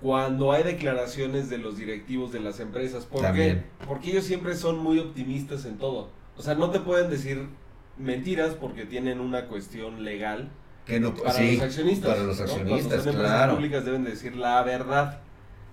cuando 0.00 0.50
hay 0.52 0.64
declaraciones 0.64 1.48
de 1.48 1.58
los 1.58 1.76
directivos 1.76 2.32
de 2.32 2.40
las 2.40 2.58
empresas. 2.60 3.04
¿Por 3.06 3.22
También. 3.22 3.64
qué? 3.78 3.86
Porque 3.86 4.10
ellos 4.10 4.24
siempre 4.24 4.56
son 4.56 4.78
muy 4.78 4.98
optimistas 4.98 5.64
en 5.64 5.78
todo. 5.78 6.10
O 6.36 6.42
sea, 6.42 6.54
no 6.54 6.70
te 6.70 6.80
pueden 6.80 7.08
decir 7.08 7.46
mentiras 7.98 8.54
porque 8.54 8.84
tienen 8.84 9.20
una 9.20 9.46
cuestión 9.46 10.02
legal 10.02 10.50
Que 10.86 10.98
no, 10.98 11.14
para 11.14 11.32
sí, 11.34 11.54
los 11.56 11.62
accionistas. 11.64 12.10
para 12.10 12.24
los 12.24 12.40
accionistas, 12.40 13.02
son 13.04 13.12
empresas 13.12 13.36
claro. 13.36 13.54
públicas 13.54 13.84
deben 13.84 14.02
decir 14.02 14.34
la 14.34 14.62
verdad. 14.62 15.20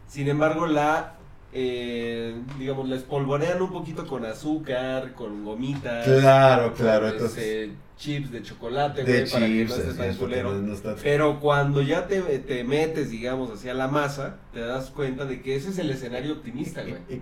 Sin 0.07 0.27
embargo, 0.27 0.67
la 0.67 1.15
eh, 1.53 2.35
digamos, 2.59 2.87
la 2.89 2.95
espolvorean 2.95 3.61
un 3.61 3.71
poquito 3.71 4.05
con 4.07 4.25
azúcar, 4.25 5.13
con 5.13 5.43
gomitas. 5.43 6.05
Claro, 6.05 6.73
claro, 6.73 7.05
con, 7.07 7.13
entonces- 7.15 7.37
este, 7.43 7.71
chips 7.97 8.31
de 8.31 8.41
chocolate, 8.43 9.03
De 9.03 9.11
güey, 9.21 9.31
para 9.31 9.45
que 9.47 9.51
chips, 9.53 9.69
no 9.69 9.75
estés 9.75 9.97
tan 9.97 10.15
culero. 10.15 10.53
no- 10.53 10.61
no 10.61 10.73
está- 10.73 10.95
Pero 11.01 11.39
cuando 11.39 11.81
ya 11.81 12.07
te, 12.07 12.21
te 12.39 12.63
metes, 12.63 13.09
digamos, 13.09 13.51
hacia 13.51 13.73
la 13.73 13.87
masa, 13.87 14.37
te 14.53 14.59
das 14.61 14.89
cuenta 14.89 15.25
de 15.25 15.41
que 15.41 15.55
ese 15.55 15.69
es 15.69 15.79
el 15.79 15.89
escenario 15.89 16.33
optimista, 16.33 16.81
güey. 16.83 17.21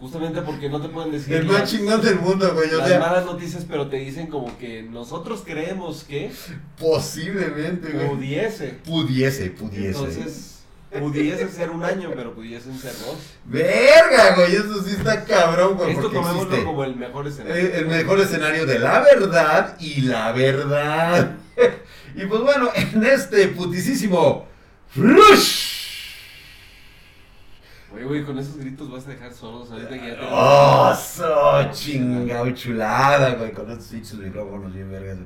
Justamente 0.00 0.42
porque 0.42 0.68
no 0.68 0.80
te 0.82 0.88
pueden 0.88 1.12
decir 1.12 1.34
El 1.34 1.46
más 1.46 1.70
chingón 1.70 2.02
del 2.02 2.16
mundo, 2.18 2.52
güey. 2.52 2.68
Las 2.72 2.88
sea, 2.88 2.98
malas 2.98 3.24
noticias, 3.24 3.64
pero 3.68 3.88
te 3.88 3.96
dicen 3.98 4.26
como 4.26 4.58
que 4.58 4.82
nosotros 4.82 5.42
creemos 5.46 6.02
que 6.02 6.32
posiblemente, 6.80 7.92
güey. 7.92 8.08
pudiese. 8.08 8.68
Pudiese, 8.84 9.50
pudiese. 9.50 9.86
Entonces, 9.88 10.53
pudiese 11.00 11.48
ser 11.48 11.70
un 11.70 11.84
año, 11.84 12.10
pero 12.14 12.34
pudiesen 12.34 12.78
ser 12.78 12.92
dos. 12.92 13.16
Verga, 13.44 14.34
güey. 14.36 14.56
Eso 14.56 14.82
sí 14.82 14.96
está 14.96 15.24
cabrón, 15.24 15.76
güey. 15.76 15.92
Esto 15.92 16.10
tomémoslo 16.10 16.64
como 16.64 16.84
el 16.84 16.96
mejor 16.96 17.26
escenario. 17.26 17.56
el, 17.56 17.72
el 17.72 17.86
mejor 17.86 18.20
escenario 18.20 18.66
de 18.66 18.78
la 18.78 19.00
verdad 19.00 19.76
y 19.80 20.02
la 20.02 20.32
verdad. 20.32 21.36
y 22.14 22.26
pues 22.26 22.40
bueno, 22.42 22.70
en 22.74 23.04
este 23.04 23.48
putisísimo. 23.48 24.46
Flush. 24.88 25.74
Güey, 27.90 28.04
güey, 28.04 28.24
con 28.24 28.38
esos 28.38 28.56
gritos 28.56 28.90
vas 28.90 29.06
a 29.06 29.10
dejar 29.10 29.32
sordos 29.32 29.70
ahorita 29.70 29.90
que 29.90 30.08
ya 30.08 30.18
te... 30.18 30.26
¡Oh, 30.28 30.92
so 30.94 31.70
chingado 31.72 32.50
chulada, 32.50 33.34
güey! 33.34 33.52
Con 33.52 33.70
estos 33.70 33.86
pinches 33.86 34.14
micrófonos 34.14 34.74
bien 34.74 34.90
vergas. 34.90 35.18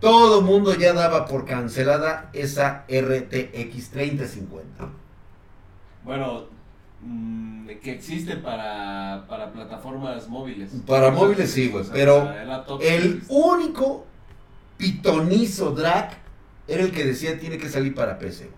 Todo 0.00 0.42
mundo 0.42 0.74
ya 0.74 0.92
daba 0.92 1.26
por 1.26 1.44
cancelada 1.44 2.30
esa 2.32 2.84
RTX 2.88 3.90
3050. 3.90 4.88
Bueno, 6.06 6.44
mm, 7.02 7.66
que 7.82 7.92
existe 7.92 8.36
para, 8.36 9.26
para 9.28 9.52
plataformas 9.52 10.28
móviles. 10.28 10.70
Para 10.86 11.10
móviles 11.10 11.50
sí, 11.50 11.68
güey, 11.68 11.84
pero 11.92 12.32
El 12.80 13.22
único 13.28 14.06
pitonizo 14.78 15.72
drag 15.72 16.10
era 16.68 16.82
el 16.84 16.92
que 16.92 17.04
decía 17.04 17.38
tiene 17.38 17.58
que 17.58 17.68
salir 17.68 17.94
para 17.94 18.18
PC. 18.18 18.48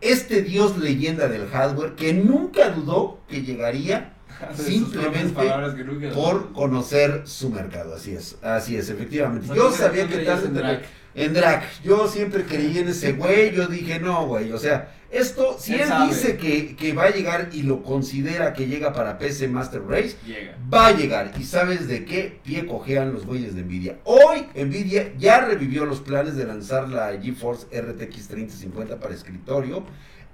Este 0.00 0.42
dios 0.42 0.76
leyenda 0.78 1.28
del 1.28 1.48
hardware 1.48 1.94
que 1.94 2.12
nunca 2.14 2.70
dudó 2.70 3.18
que 3.26 3.42
llegaría 3.42 4.12
simplemente 4.54 5.42
nunca- 5.84 6.14
por 6.14 6.52
conocer 6.52 7.22
su 7.24 7.50
mercado. 7.50 7.94
Así 7.96 8.14
es, 8.14 8.36
así 8.42 8.76
es, 8.76 8.88
O 8.90 8.92
efectivamente. 8.92 9.46
sea, 9.48 9.56
Yo 9.56 9.72
sabía 9.72 10.06
que 10.08 10.18
tal 10.18 10.44
en 10.44 10.54
drag. 10.54 10.82
En 11.14 11.34
drag, 11.34 11.64
yo 11.82 12.06
siempre 12.06 12.44
creí 12.44 12.78
en 12.78 12.88
ese 12.88 13.14
güey, 13.14 13.52
yo 13.52 13.66
dije, 13.66 13.98
no, 13.98 14.26
güey, 14.26 14.52
o 14.52 14.58
sea, 14.58 14.94
esto, 15.10 15.56
si 15.58 15.74
Él 15.74 15.88
dice 16.08 16.36
que, 16.36 16.76
que 16.76 16.92
va 16.92 17.04
a 17.04 17.10
llegar 17.10 17.48
y 17.52 17.62
lo 17.62 17.82
considera 17.82 18.52
que 18.52 18.66
llega 18.66 18.92
para 18.92 19.16
PC 19.18 19.48
Master 19.48 19.82
Race, 19.86 20.16
Llega. 20.26 20.56
va 20.72 20.88
a 20.88 20.92
llegar. 20.92 21.32
¿Y 21.38 21.44
sabes 21.44 21.88
de 21.88 22.04
qué 22.04 22.38
pie 22.44 22.66
cojean 22.66 23.14
los 23.14 23.24
güeyes 23.24 23.54
de 23.54 23.62
Nvidia? 23.62 23.98
Hoy 24.04 24.46
Nvidia 24.54 25.14
ya 25.16 25.40
revivió 25.46 25.86
los 25.86 26.00
planes 26.00 26.36
de 26.36 26.44
lanzar 26.44 26.88
la 26.90 27.18
GeForce 27.20 27.66
RTX 27.80 28.28
3050 28.28 29.00
para 29.00 29.14
escritorio 29.14 29.82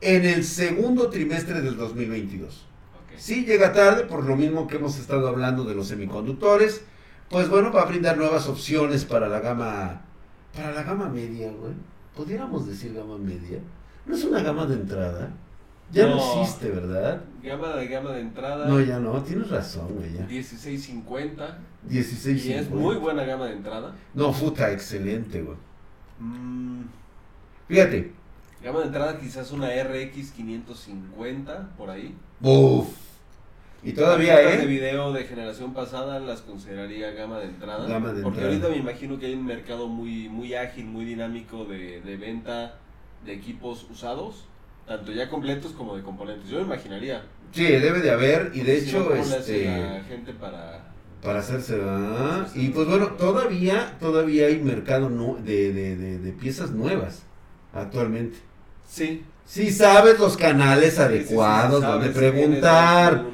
en 0.01 0.25
el 0.25 0.43
segundo 0.43 1.09
trimestre 1.09 1.61
del 1.61 1.77
2022. 1.77 2.67
Ok. 2.95 3.13
Sí 3.17 3.45
llega 3.45 3.73
tarde, 3.73 4.03
por 4.05 4.25
lo 4.25 4.35
mismo 4.35 4.67
que 4.67 4.77
hemos 4.77 4.99
estado 4.99 5.29
hablando 5.29 5.63
de 5.65 5.77
los 5.77 5.87
semiconductores. 5.87 6.83
Pues 7.31 7.49
bueno, 7.49 7.71
va 7.73 7.83
a 7.83 7.87
brindar 7.87 8.17
nuevas 8.19 8.49
opciones 8.49 9.05
para 9.05 9.29
la 9.29 9.39
gama, 9.41 10.03
para 10.55 10.73
la 10.73 10.83
gama 10.83 11.09
media, 11.09 11.51
güey. 11.53 11.73
Pudiéramos 12.17 12.67
decir 12.67 12.93
gama 12.93 13.19
media. 13.19 13.61
No 14.07 14.15
es 14.15 14.25
una 14.25 14.43
gama 14.43 14.67
de 14.67 14.75
entrada. 14.75 15.31
Ya 15.93 16.07
no, 16.07 16.17
No. 16.17 16.41
existe, 16.43 16.71
¿verdad? 16.71 17.21
Gama 17.43 17.69
de 17.77 17.87
gama 17.87 18.11
de 18.13 18.21
entrada. 18.21 18.67
No, 18.67 18.81
ya 18.81 18.99
no, 18.99 19.23
tienes 19.23 19.49
razón, 19.51 19.89
güey, 19.95 20.13
ya. 20.15 20.27
1650. 20.27 21.59
16 21.89 22.47
Y 22.47 22.53
es 22.55 22.71
muy 22.71 22.97
buena 22.97 23.25
gama 23.25 23.47
de 23.47 23.53
entrada. 23.53 23.95
No, 24.15 24.33
puta, 24.33 24.73
excelente, 24.73 25.43
güey. 25.43 25.57
Mm, 26.19 26.83
Fíjate. 27.69 28.13
gama 28.63 28.81
de 28.81 28.87
entrada 28.87 29.19
quizás 29.21 29.51
una 29.53 29.69
RX 29.69 30.33
550 30.33 31.69
por 31.77 31.91
ahí. 31.91 32.15
Uf. 32.41 32.89
Y 33.83 33.93
todavía, 33.93 34.35
Tarjetas 34.37 34.59
de 34.61 34.65
¿eh? 34.65 34.67
video 34.67 35.13
de 35.13 35.25
generación 35.25 35.75
pasada 35.75 36.19
las 36.19 36.41
consideraría 36.41 37.11
gama 37.11 37.39
de 37.39 37.45
entrada. 37.47 37.87
Gama 37.87 38.13
de 38.15 38.23
porque 38.23 38.39
entrada. 38.41 38.55
ahorita 38.65 38.69
me 38.71 38.77
imagino 38.91 39.19
que 39.19 39.27
hay 39.27 39.35
un 39.35 39.45
mercado 39.45 39.89
muy, 39.89 40.31
muy 40.31 40.55
ágil, 40.55 40.87
muy 40.87 41.05
dinámico 41.05 41.67
de, 41.67 42.01
de 42.01 42.17
venta 42.17 42.79
de 43.25 43.33
equipos 43.35 43.87
usados, 43.91 44.45
tanto 44.87 45.13
ya 45.13 45.29
completos 45.29 45.73
como 45.73 45.97
de 45.97 46.03
componentes. 46.03 46.49
Yo 46.51 46.59
me 46.59 46.65
imaginaría. 46.65 47.23
Sí, 47.53 47.65
debe 47.65 48.01
de 48.01 48.11
haber. 48.11 48.51
Y 48.55 48.61
de 48.61 48.81
Si 48.81 48.89
hecho, 48.89 48.99
no, 49.01 49.05
¿cómo 49.07 49.15
le 49.17 49.21
hace 49.37 49.37
este. 49.39 49.67
la 49.67 50.05
gente 50.05 50.33
para. 50.35 50.93
Para 51.23 51.39
hacerse, 51.39 51.81
sí. 52.53 52.67
Y 52.67 52.69
pues 52.69 52.87
bueno, 52.87 53.07
todavía, 53.13 53.97
todavía 53.99 54.47
hay 54.49 54.61
mercado 54.61 55.09
nu- 55.09 55.39
de, 55.43 55.73
de, 55.73 55.97
de, 55.97 56.19
de 56.19 56.33
piezas 56.33 56.71
nuevas 56.73 57.23
actualmente. 57.73 58.37
Sí. 58.87 59.25
Si 59.47 59.71
sabes 59.71 60.19
los 60.19 60.37
canales 60.37 60.91
sí, 60.91 60.97
sí, 60.97 61.03
adecuados 61.03 61.83
sabes, 61.83 62.15
donde 62.15 62.19
preguntar. 62.19 63.25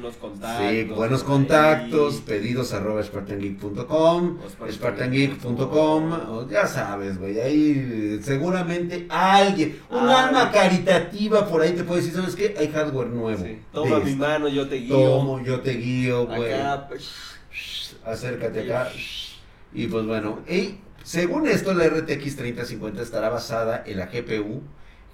Sí, 0.59 0.83
buenos 0.83 1.21
ahí. 1.21 1.27
contactos, 1.27 2.15
pedidos 2.21 2.73
arroba 2.73 3.01
spartangeek.com, 3.01 4.37
spartangeek.com, 4.69 6.49
ya 6.49 6.67
sabes, 6.67 7.17
güey, 7.17 7.39
ahí 7.39 7.71
eh, 7.77 8.19
seguramente 8.23 9.05
alguien, 9.09 9.79
un 9.89 10.09
Ah. 10.09 10.27
alma 10.27 10.51
caritativa 10.51 11.47
por 11.47 11.61
ahí 11.61 11.71
te 11.73 11.83
puede 11.83 12.01
decir, 12.01 12.15
¿sabes 12.15 12.35
qué? 12.35 12.55
Hay 12.59 12.67
hardware 12.71 13.07
nuevo. 13.09 13.43
Sí. 13.43 13.59
Toma 13.71 13.99
mi 13.99 14.15
mano, 14.15 14.47
yo 14.47 14.67
te 14.67 14.75
guío. 14.77 14.95
Tomo, 14.95 15.41
yo 15.43 15.61
te 15.61 15.71
guío, 15.73 16.25
güey. 16.27 16.53
Acá. 16.53 16.87
pues, 16.89 17.09
Acércate 18.05 18.61
acá. 18.71 18.89
Y 19.73 19.87
pues 19.87 20.05
bueno, 20.05 20.39
y 20.49 20.75
según 21.03 21.47
esto, 21.47 21.73
la 21.73 21.85
RTX 21.87 22.35
3050 22.35 23.01
estará 23.01 23.29
basada 23.29 23.83
en 23.85 23.97
la 23.97 24.07
GPU 24.07 24.61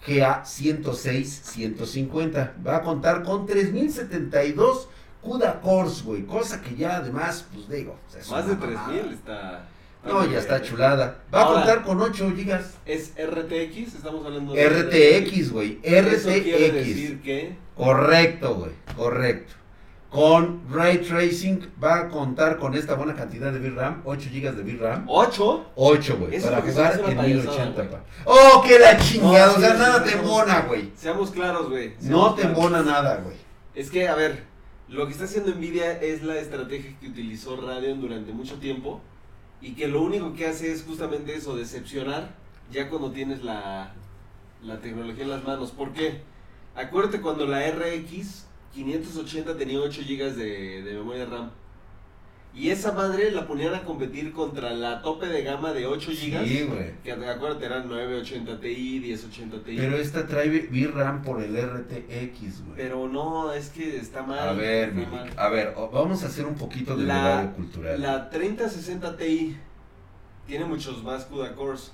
GA 0.05 0.43
106-150. 0.43 2.53
Va 2.65 2.77
a 2.77 2.81
contar 2.81 3.23
con 3.23 3.45
3072 3.45 4.87
CUDA 5.21 5.61
cores, 5.61 6.03
güey. 6.03 6.23
Cosa 6.23 6.61
que 6.61 6.75
ya 6.75 6.97
además, 6.97 7.45
pues 7.53 7.69
digo, 7.69 7.97
es 8.17 8.29
Más 8.29 8.47
de 8.47 8.55
mamada. 8.55 8.85
3000 8.87 9.13
está. 9.13 9.67
No, 10.05 10.25
ya 10.25 10.39
está 10.39 10.61
chulada. 10.61 11.19
Va 11.33 11.43
a 11.43 11.47
contar 11.53 11.83
con 11.83 12.01
8 12.01 12.33
GB. 12.35 12.59
Es 12.85 13.11
RTX, 13.17 13.95
estamos 13.95 14.25
hablando 14.25 14.53
de 14.53 14.69
RTX, 14.69 15.51
güey. 15.51 15.79
Eso 15.83 16.29
quiere 16.29 16.69
RTX. 16.69 16.85
decir 16.85 17.21
que 17.21 17.55
Correcto, 17.75 18.55
güey. 18.55 18.71
Correcto. 18.95 19.53
Con 20.09 20.61
Ray 20.71 20.99
Tracing 20.99 21.73
va 21.83 21.99
a 21.99 22.07
contar 22.07 22.57
con 22.57 22.75
esta 22.75 22.95
buena 22.95 23.13
cantidad 23.13 23.51
de 23.51 23.59
VRAM, 23.59 24.01
8 24.05 24.29
GB 24.31 24.55
de 24.55 24.73
VRAM. 24.73 25.05
8 25.07 25.71
8, 25.75 26.17
güey, 26.17 26.41
para 26.41 26.61
jugar 26.61 26.93
en 26.93 26.99
una 26.99 27.21
payasada, 27.21 27.27
1080, 27.27 27.81
güey. 27.81 27.91
pa. 27.91 28.03
¡Oh, 28.25 28.63
que 28.65 28.79
la 28.79 28.97
chingada! 28.97 29.47
No, 29.47 29.53
o 29.53 29.59
sea, 29.59 29.73
nada 29.73 30.03
te 30.03 30.13
embona, 30.13 30.61
güey. 30.61 30.91
Seamos 30.95 31.31
claros, 31.31 31.69
güey. 31.69 31.93
No 32.01 32.33
te 32.35 32.43
embona 32.43 32.81
nada, 32.81 33.17
güey. 33.17 33.35
Es 33.75 33.91
que, 33.91 34.07
a 34.07 34.15
ver, 34.15 34.43
lo 34.87 35.05
que 35.05 35.11
está 35.11 35.25
haciendo 35.25 35.51
Nvidia 35.53 35.99
es 36.01 36.23
la 36.23 36.37
estrategia 36.37 36.97
que 36.99 37.09
utilizó 37.09 37.57
Radeon 37.57 37.99
durante 37.99 38.31
mucho 38.31 38.55
tiempo 38.55 39.01
y 39.61 39.73
que 39.73 39.87
lo 39.87 40.01
único 40.01 40.33
que 40.33 40.47
hace 40.47 40.71
es 40.71 40.83
justamente 40.83 41.35
eso, 41.35 41.55
decepcionar 41.55 42.29
ya 42.71 42.89
cuando 42.89 43.11
tienes 43.11 43.43
la, 43.43 43.93
la 44.63 44.79
tecnología 44.79 45.25
en 45.25 45.29
las 45.31 45.43
manos. 45.43 45.71
¿Por 45.71 45.91
qué? 45.93 46.21
Acuérdate 46.75 47.21
cuando 47.21 47.45
la 47.45 47.69
RX 47.69 48.46
580 48.83 49.57
tenía 49.57 49.79
8 49.79 50.01
GB 50.07 50.35
de, 50.35 50.81
de 50.83 50.93
memoria 50.93 51.25
RAM. 51.25 51.49
Y 52.53 52.69
esa 52.71 52.91
madre 52.91 53.29
la 53.31 53.45
ponían 53.45 53.75
a 53.75 53.83
competir 53.83 54.31
contra 54.33 54.71
la 54.71 55.01
tope 55.03 55.27
de 55.27 55.43
gama 55.43 55.73
de 55.73 55.85
8 55.85 56.11
GB. 56.11 56.45
Sí, 56.47 56.63
güey. 56.63 56.93
Que 57.03 57.11
acuérdate 57.11 57.65
eran 57.65 57.87
980 57.87 58.59
Ti, 58.59 58.99
1080 59.03 59.57
Ti. 59.63 59.75
Pero 59.77 59.97
esta 59.97 60.25
trae 60.25 60.49
VRAM 60.71 61.21
por 61.21 61.41
el 61.43 61.55
RTX, 61.55 62.63
güey. 62.65 62.75
Pero 62.75 63.07
no, 63.07 63.51
es 63.53 63.69
que 63.69 63.97
está 63.97 64.23
mal. 64.23 64.39
A 64.49 64.53
ver, 64.53 64.91
mi 64.93 65.05
mal. 65.05 65.29
A 65.37 65.49
ver, 65.49 65.73
vamos 65.93 66.23
a 66.23 66.27
hacer 66.27 66.45
un 66.47 66.55
poquito 66.55 66.95
de 66.97 67.03
La- 67.05 67.53
cultural. 67.55 68.01
La 68.01 68.29
3060 68.29 69.17
Ti 69.17 69.57
tiene 70.47 70.65
muchos 70.65 71.03
más 71.03 71.25
CUDA 71.25 71.53
cores. 71.55 71.91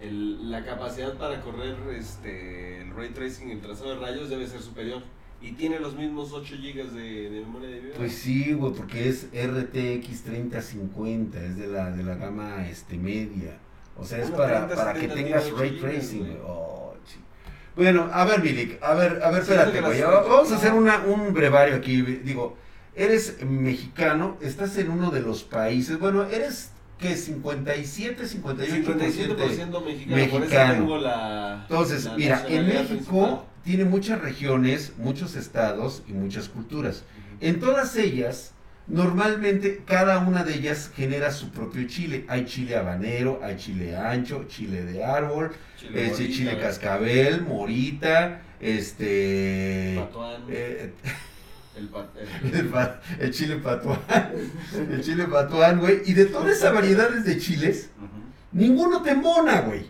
El- 0.00 0.50
la 0.50 0.64
capacidad 0.64 1.14
para 1.14 1.40
correr 1.40 1.76
este, 1.96 2.82
el 2.82 2.94
ray 2.94 3.08
tracing, 3.10 3.50
el 3.50 3.60
trazado 3.60 3.90
de 3.94 4.00
rayos 4.00 4.28
debe 4.28 4.46
ser 4.46 4.60
superior. 4.60 5.02
Y 5.44 5.52
tiene 5.52 5.78
los 5.78 5.94
mismos 5.94 6.32
8 6.32 6.54
GB 6.56 6.92
de, 6.92 7.30
de 7.30 7.40
memoria 7.40 7.68
de 7.68 7.80
video. 7.80 7.96
Pues 7.96 8.14
sí, 8.14 8.54
güey, 8.54 8.72
porque 8.72 9.10
es 9.10 9.26
RTX 9.26 10.22
3050, 10.22 11.44
es 11.44 11.56
de 11.58 11.66
la, 11.66 11.90
de 11.90 12.02
la 12.02 12.14
gama 12.14 12.66
este 12.66 12.96
media. 12.96 13.58
O 13.98 14.06
sea, 14.06 14.18
es 14.18 14.30
para, 14.30 14.66
30, 14.66 14.74
para 14.74 14.94
que 14.94 15.08
70 15.08 15.14
tengas 15.14 15.50
ray 15.52 15.78
tracing, 15.78 16.20
güey. 16.20 16.38
Oh. 16.46 16.84
Bueno, 17.76 18.08
a 18.12 18.24
ver, 18.24 18.42
Milik, 18.42 18.82
a 18.82 18.94
ver, 18.94 19.20
a 19.22 19.30
ver, 19.30 19.42
espérate, 19.42 19.80
güey. 19.80 20.00
Vamos 20.00 20.50
a 20.52 20.56
hacer 20.56 20.72
una, 20.72 21.00
un 21.00 21.34
brevario 21.34 21.76
aquí. 21.76 22.00
Digo, 22.00 22.56
eres 22.94 23.44
mexicano, 23.44 24.38
estás 24.40 24.78
en 24.78 24.90
uno 24.90 25.10
de 25.10 25.20
los 25.20 25.42
países, 25.42 25.98
bueno, 25.98 26.24
eres 26.24 26.70
que 26.98 27.16
57, 27.16 28.24
58% 28.24 28.84
57% 28.84 28.94
mexicano, 28.94 29.34
por 29.34 30.22
eso 30.22 30.38
mexicano. 30.38 30.72
tengo 30.74 30.98
la. 30.98 31.66
Entonces, 31.68 32.04
la 32.04 32.16
mira, 32.16 32.46
en 32.48 32.66
México 32.66 33.44
tiene 33.64 33.84
muchas 33.84 34.20
regiones, 34.20 34.92
muchos 34.98 35.36
estados 35.36 36.02
y 36.06 36.12
muchas 36.12 36.48
culturas. 36.48 37.04
En 37.40 37.60
todas 37.60 37.96
ellas, 37.96 38.52
normalmente 38.86 39.82
cada 39.86 40.18
una 40.18 40.44
de 40.44 40.54
ellas 40.54 40.90
genera 40.94 41.30
su 41.32 41.50
propio 41.50 41.86
chile. 41.88 42.24
Hay 42.28 42.44
chile 42.44 42.76
habanero, 42.76 43.40
hay 43.42 43.56
chile 43.56 43.96
ancho, 43.96 44.44
chile 44.48 44.84
de 44.84 45.02
árbol, 45.04 45.52
Chile 45.78 46.06
este, 46.06 46.22
morita, 46.22 46.36
chile 46.36 46.50
güey. 46.52 46.62
cascabel, 46.62 47.42
morita, 47.42 48.42
este... 48.60 49.94
Patuán, 49.98 50.42
eh, 50.48 50.92
el, 51.76 51.90
el, 52.52 52.72
el- 53.20 53.30
chile 53.32 53.56
patuán, 53.56 53.98
el 54.90 55.02
chile 55.02 55.24
patuán, 55.26 55.80
güey. 55.80 56.02
Y 56.06 56.12
de 56.12 56.26
todas 56.26 56.56
esas 56.56 56.72
variedades 56.74 57.24
de 57.24 57.38
chiles, 57.38 57.90
ninguno 58.52 59.02
te 59.02 59.14
mona, 59.14 59.62
güey. 59.62 59.86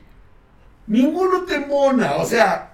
Ninguno 0.87 1.43
te 1.45 1.59
mona, 1.61 2.15
o 2.17 2.25
sea... 2.27 2.71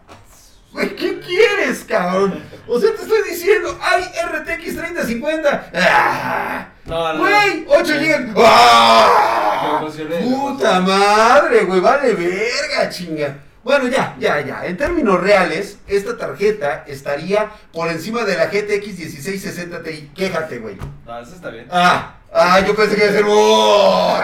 Güey, 0.72 0.94
¿qué 0.94 1.18
quieres, 1.20 1.84
cabrón? 1.88 2.40
O 2.68 2.78
sea, 2.78 2.94
te 2.94 3.02
estoy 3.02 3.22
diciendo, 3.28 3.76
hay 3.82 4.04
RTX 4.04 4.76
3050. 4.76 5.70
¡Ah! 5.74 6.68
No, 6.86 7.12
no. 7.14 7.18
Güey, 7.20 7.66
8 7.68 7.92
Me- 7.94 7.98
GB. 7.98 8.34
¡Ah! 8.44 9.80
Puta 10.22 10.80
madre, 10.80 11.64
güey, 11.64 11.80
vale 11.80 12.14
verga, 12.14 12.88
chinga. 12.88 13.36
Bueno, 13.62 13.88
ya, 13.88 14.16
ya, 14.18 14.40
ya. 14.40 14.64
En 14.64 14.76
términos 14.76 15.20
reales, 15.20 15.78
esta 15.86 16.16
tarjeta 16.16 16.84
estaría 16.86 17.50
por 17.72 17.88
encima 17.88 18.24
de 18.24 18.36
la 18.36 18.46
GTX 18.46 18.86
1660 18.98 19.82
Ti. 19.82 20.10
Quéjate, 20.14 20.58
güey. 20.58 20.76
No, 21.06 21.20
eso 21.20 21.34
está 21.34 21.50
bien. 21.50 21.66
Ah, 21.70 22.14
ah, 22.32 22.60
yo 22.60 22.74
pensé 22.74 22.96
que 22.96 23.02
iba 23.02 23.10
a 23.10 23.14
ser. 23.14 23.24
¡Oh! 23.28 24.18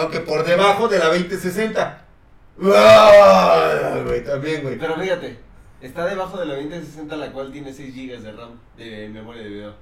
Aunque 0.00 0.20
por 0.20 0.44
debajo 0.44 0.88
de 0.88 0.98
la 0.98 1.06
2060. 1.06 1.99
¡Ah! 2.62 4.00
Güey, 4.04 4.24
también, 4.24 4.62
güey. 4.62 4.78
Pero 4.78 4.96
fíjate, 4.96 5.38
está 5.80 6.06
debajo 6.06 6.38
de 6.38 6.46
la 6.46 6.54
2060, 6.56 7.16
la 7.16 7.32
cual 7.32 7.52
tiene 7.52 7.72
6 7.72 7.94
GB 7.94 8.20
de 8.22 8.32
RAM 8.32 8.50
de 8.76 9.08
memoria 9.08 9.42
de 9.42 9.48
video. 9.48 9.74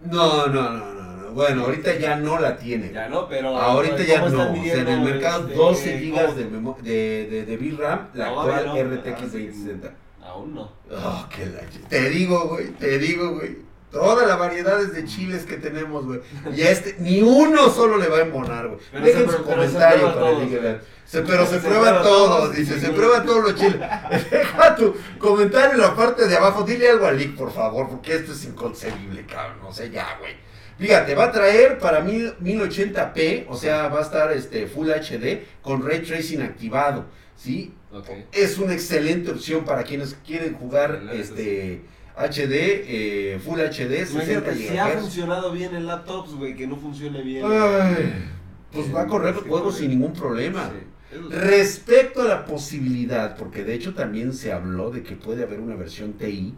No, 0.00 0.46
no, 0.46 0.70
no, 0.70 0.94
no, 0.94 1.02
no. 1.16 1.30
Bueno, 1.32 1.64
ahorita 1.64 1.96
ya 1.98 2.16
no 2.16 2.38
la 2.40 2.56
tiene. 2.56 2.90
Ya 2.92 3.08
no, 3.08 3.28
pero. 3.28 3.56
Ahorita 3.56 3.96
¿cómo 3.96 4.06
ya 4.08 4.18
no. 4.20 4.26
O 4.26 4.54
sea, 4.64 4.74
en 4.80 4.88
el 4.88 5.00
mercado 5.00 5.42
este, 5.42 5.54
12 5.54 5.90
cómo- 5.90 6.00
gigas 6.02 6.36
de, 6.36 6.44
memo- 6.46 6.78
de, 6.82 7.26
de, 7.30 7.44
de 7.44 7.56
VRAM, 7.56 8.08
la 8.14 8.26
No, 8.30 8.40
actual 8.40 8.66
no. 8.66 8.96
RTX 8.96 9.06
Ah, 9.12 9.16
sí. 9.18 9.46
2060. 9.46 9.92
Aún 10.22 10.54
no. 10.54 10.72
Oh, 10.90 11.26
qué 11.34 11.46
la 11.46 11.60
Te 11.88 12.08
digo, 12.10 12.48
güey, 12.48 12.70
te 12.70 12.98
digo, 12.98 13.34
güey. 13.34 13.58
Todas 13.90 14.26
las 14.28 14.38
variedades 14.38 14.92
de 14.92 15.04
chiles 15.04 15.44
que 15.44 15.56
tenemos, 15.56 16.04
güey. 16.06 16.20
Y 16.54 16.62
a 16.62 16.70
este, 16.70 16.96
ni 17.00 17.22
uno 17.22 17.68
solo 17.70 17.96
le 17.96 18.08
va 18.08 18.18
a 18.18 18.20
embonar, 18.22 18.68
güey. 18.68 18.80
Dejen 19.02 19.28
su 19.28 19.42
comentario 19.42 20.14
para 20.14 20.30
el. 20.30 20.48
Ver. 20.48 20.84
Se- 21.04 21.22
pero 21.22 21.44
se, 21.44 21.58
Se 21.60 21.66
prueban 21.68 22.02
todos, 22.04 22.54
dice, 22.54 22.78
se 22.78 22.90
prueban 22.90 23.26
todos 23.26 23.42
los 23.42 23.54
chiles. 23.56 23.80
Deja 24.30 24.76
tu 24.76 24.94
comentario 25.18 25.72
en 25.74 25.80
la 25.80 25.96
parte 25.96 26.28
de 26.28 26.36
abajo. 26.36 26.62
Dile 26.62 26.88
algo 26.88 27.06
al 27.06 27.18
Lick, 27.18 27.34
por 27.36 27.52
favor, 27.52 27.88
porque 27.88 28.14
esto 28.14 28.30
es 28.32 28.44
inconcebible, 28.44 29.26
cabrón. 29.26 29.56
No 29.60 29.72
sé, 29.72 29.90
ya, 29.90 30.16
güey. 30.20 30.34
Fíjate, 30.78 31.14
va 31.16 31.24
a 31.24 31.32
traer 31.32 31.78
para 31.78 32.00
mil, 32.00 32.32
1080p, 32.38 33.46
o 33.48 33.56
sea, 33.56 33.88
va 33.88 33.98
a 33.98 34.02
estar 34.02 34.32
este 34.32 34.66
Full 34.66 34.88
HD 34.88 35.40
con 35.62 35.84
Ray 35.86 36.00
Tracing 36.02 36.40
activado, 36.42 37.04
¿sí? 37.36 37.74
Ok. 37.92 38.08
Es 38.32 38.56
una 38.58 38.72
excelente 38.72 39.30
opción 39.32 39.64
para 39.64 39.82
quienes 39.82 40.16
quieren 40.24 40.54
jugar 40.54 41.02
este 41.12 41.82
HD, 42.16 42.84
eh, 42.86 43.40
Full 43.44 43.58
HD, 43.60 44.06
60 44.06 44.22
Imagínate, 44.32 44.54
si 44.56 44.76
ha 44.76 44.88
funcionado 44.98 45.52
bien 45.52 45.74
en 45.74 45.86
laptops, 45.86 46.34
güey, 46.34 46.54
que 46.56 46.66
no 46.66 46.76
funcione 46.76 47.22
bien. 47.22 47.44
Ay, 47.46 48.24
pues 48.72 48.94
va 48.94 49.02
a 49.02 49.06
correr 49.06 49.34
Sí, 49.36 49.48
juegos 49.48 49.76
sin 49.76 49.90
ningún 49.90 50.12
problema. 50.12 50.70
Sí. 50.70 51.16
Respecto 51.30 52.22
a 52.22 52.24
la 52.24 52.44
posibilidad, 52.44 53.36
porque 53.36 53.64
de 53.64 53.74
hecho 53.74 53.94
también 53.94 54.32
se 54.32 54.52
habló 54.52 54.90
de 54.90 55.02
que 55.02 55.16
puede 55.16 55.42
haber 55.42 55.60
una 55.60 55.74
versión 55.74 56.12
TI, 56.12 56.54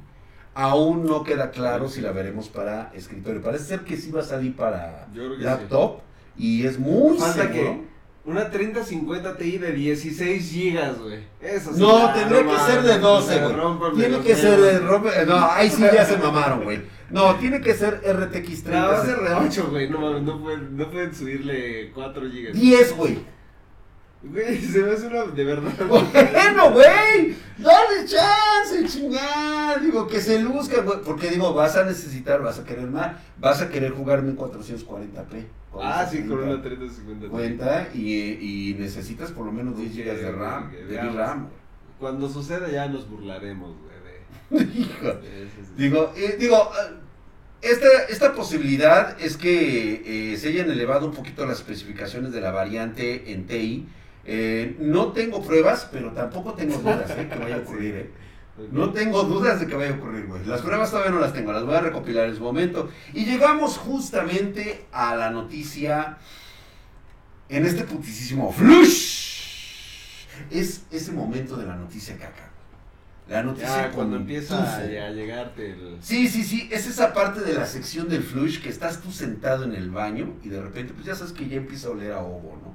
aún 0.55 1.07
no 1.07 1.25
queda 1.25 1.51
claro 1.51 1.89
si 1.89 2.01
la 2.03 2.13
veremos 2.13 2.49
para 2.49 2.91
escritorio. 2.95 3.41
Parece 3.41 3.65
ser 3.65 3.81
que 3.81 3.97
sí 3.97 4.11
va 4.11 4.21
a 4.21 4.25
salir 4.25 4.55
para 4.55 5.09
laptop 5.39 6.01
y 6.37 6.67
es 6.67 6.79
muy 6.79 7.17
Falta 7.19 7.43
seguro. 7.49 7.53
que 7.53 7.92
una 8.25 8.51
3050 8.51 9.37
Ti 9.37 9.59
de 9.59 9.73
16 9.73 10.53
GB, 10.53 11.03
güey. 11.03 11.21
Eso 11.41 11.73
sí. 11.75 11.81
No, 11.81 12.13
tendría 12.13 12.41
que 12.41 12.45
mames, 12.47 12.63
ser 12.63 12.83
de 12.83 12.99
12, 12.99 13.41
me 13.41 13.49
güey. 13.49 13.93
Tiene 13.97 14.21
que 14.21 14.37
ser 14.37 14.61
de 14.61 14.81
rompe- 14.81 15.27
No, 15.27 15.51
ahí 15.51 15.71
sí 15.71 15.83
ya 15.83 16.05
se 16.05 16.17
mamaron, 16.19 16.63
güey. 16.65 16.83
No, 17.11 17.35
tiene 17.37 17.61
que 17.61 17.75
ser 17.75 18.01
RTX 18.05 18.65
No, 18.65 18.73
va 18.89 18.99
a 19.03 19.05
ser 19.05 19.17
30. 19.17 19.41
de 19.41 19.47
8, 19.49 19.69
güey. 19.71 19.91
No 19.91 20.21
no 20.21 20.41
pueden, 20.43 20.77
no 20.77 20.91
pueden 20.91 21.15
subirle 21.15 21.91
4 21.95 22.23
GB. 22.23 22.53
10, 22.53 22.97
güey. 22.97 23.19
Güey, 24.25 24.61
se 24.61 24.79
me 24.83 24.93
hace 24.93 25.07
una 25.09 25.25
de 25.25 25.45
verdad. 25.45 25.73
Bueno, 25.89 26.71
güey, 26.73 27.35
dale 27.59 28.07
chance, 28.07 28.87
chingada. 28.87 29.79
Digo, 29.79 30.07
que 30.07 30.21
se 30.21 30.41
luzca, 30.41 30.81
güey. 30.83 31.01
Porque 31.05 31.29
digo, 31.31 31.53
vas 31.55 31.77
a 31.77 31.85
necesitar, 31.85 32.41
vas 32.41 32.59
a 32.61 32.65
querer 32.65 32.87
más, 32.87 33.17
vas 33.39 33.61
a 33.63 33.69
querer 33.69 33.91
jugar 33.93 34.23
1440p. 34.23 35.45
Ah, 35.81 36.07
sí, 36.09 36.19
con 36.25 36.39
una 36.39 36.61
30 36.63 36.63
3050. 36.63 37.29
cuenta 37.29 37.89
y, 37.95 38.13
y 38.71 38.75
necesitas 38.79 39.31
por 39.33 39.47
lo 39.47 39.53
menos 39.53 39.77
10 39.77 39.97
GB 39.97 40.05
de 40.21 40.31
RAM, 40.33 40.71
de 40.71 40.85
veamos. 40.85 41.15
RAM. 41.17 41.49
Cuando 41.99 42.29
suceda 42.29 42.69
ya 42.71 42.87
nos 42.89 43.09
burlaremos, 43.09 43.75
güey. 43.79 44.63
de- 44.65 44.79
Hijo. 44.81 45.09
Digo, 45.77 46.13
eh, 46.17 46.37
digo, 46.39 46.57
eh, 46.57 46.95
esta, 47.63 47.87
esta 48.11 48.35
posibilidad 48.35 49.17
es 49.21 49.37
que 49.37 50.33
eh, 50.33 50.37
se 50.37 50.49
hayan 50.49 50.71
elevado 50.71 51.07
un 51.07 51.13
poquito 51.15 51.47
las 51.47 51.59
especificaciones 51.59 52.33
de 52.33 52.41
la 52.41 52.51
variante 52.53 53.33
en 53.33 53.47
TI. 53.47 53.89
Eh, 54.25 54.77
no 54.79 55.09
tengo 55.13 55.43
pruebas, 55.43 55.89
pero 55.91 56.13
tampoco 56.13 56.55
tengo 56.55 56.79
dudas 56.79 57.11
eh, 57.11 57.29
que 57.33 57.39
vaya 57.39 57.57
a 57.57 57.59
ocurrir. 57.65 57.95
eh. 57.97 58.11
No 58.71 58.91
tengo 58.91 59.23
dudas 59.25 59.61
de 59.61 59.67
que 59.67 59.75
vaya 59.75 59.91
a 59.93 59.95
ocurrir, 59.97 60.27
güey. 60.27 60.45
Las 60.45 60.61
pruebas 60.61 60.91
todavía 60.91 61.11
no 61.11 61.21
las 61.21 61.33
tengo, 61.33 61.53
las 61.53 61.65
voy 61.65 61.75
a 61.75 61.81
recopilar 61.81 62.29
en 62.29 62.37
su 62.37 62.43
momento. 62.43 62.89
Y 63.15 63.25
llegamos 63.25 63.79
justamente 63.79 64.85
a 64.93 65.17
la 65.17 65.31
noticia 65.31 66.19
en 67.49 67.65
este 67.67 67.85
putisísimo 67.85 68.53
flush. 68.53 70.27
Es 70.51 70.83
ese 70.91 71.13
momento 71.13 71.57
de 71.57 71.67
la 71.67 71.77
noticia 71.77 72.17
caca. 72.17 72.51
La 73.29 73.43
noticia 73.43 73.87
Ya, 73.89 73.91
cuando 73.93 74.17
empieza 74.17 74.59
a, 74.63 74.77
a 74.79 75.11
llegarte 75.11 75.71
el. 75.73 75.97
Sí, 76.03 76.29
sí, 76.29 76.45
sí, 76.45 76.69
es 76.71 76.87
esa 76.87 77.15
parte 77.15 77.41
de 77.41 77.55
la 77.55 77.67
sección 77.67 78.09
del 78.09 78.23
flush 78.23 78.61
que 78.61 78.69
estás 78.69 79.01
tú 79.01 79.13
sentado 79.13 79.65
en 79.65 79.75
el 79.75 79.91
baño 79.91 80.35
y 80.43 80.49
de 80.49 80.61
repente, 80.61 80.93
pues 80.93 81.07
ya 81.07 81.15
sabes 81.15 81.33
que 81.33 81.49
ya 81.49 81.57
empieza 81.57 81.89
a 81.89 81.93
oler 81.93 82.13
a 82.13 82.21
ovo, 82.21 82.59
¿no? 82.63 82.75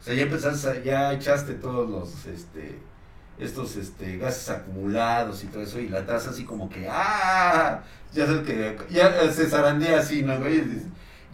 O 0.00 0.02
sea, 0.02 0.14
ya 0.14 0.22
empezaste, 0.22 0.68
a- 0.68 0.82
ya 0.82 1.12
echaste 1.12 1.54
todos 1.54 1.88
los, 1.90 2.26
este, 2.26 2.78
estos, 3.38 3.76
este, 3.76 4.16
gases 4.18 4.48
acumulados 4.50 5.44
y 5.44 5.48
todo 5.48 5.62
eso 5.62 5.80
y 5.80 5.88
la 5.88 6.06
taza 6.06 6.30
así 6.30 6.44
como 6.44 6.68
que, 6.68 6.88
¡ah! 6.90 7.82
Ya 8.12 8.26
sabes 8.26 8.46
que, 8.46 8.76
ya 8.90 9.30
se 9.32 9.46
zarandea 9.48 10.00
así, 10.00 10.22
¿no? 10.22 10.34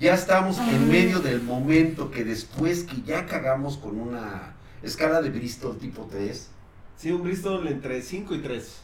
Ya 0.00 0.14
estamos 0.14 0.59
en 0.59 0.88
medio 0.90 1.20
del 1.20 1.40
momento 1.42 2.11
que 2.11 2.24
después 2.24 2.83
que 2.83 3.03
ya 3.03 3.27
cagamos 3.27 3.77
con 3.77 3.98
una 4.00 4.55
escala 4.83 5.22
de 5.22 5.31
Bristol 5.31 5.79
tipo 5.79 6.09
3, 6.11 6.48
Sí, 6.96 7.11
un 7.11 7.22
Bristol 7.22 7.66
entre 7.68 8.00
5 8.03 8.35
y 8.35 8.38
3. 8.38 8.84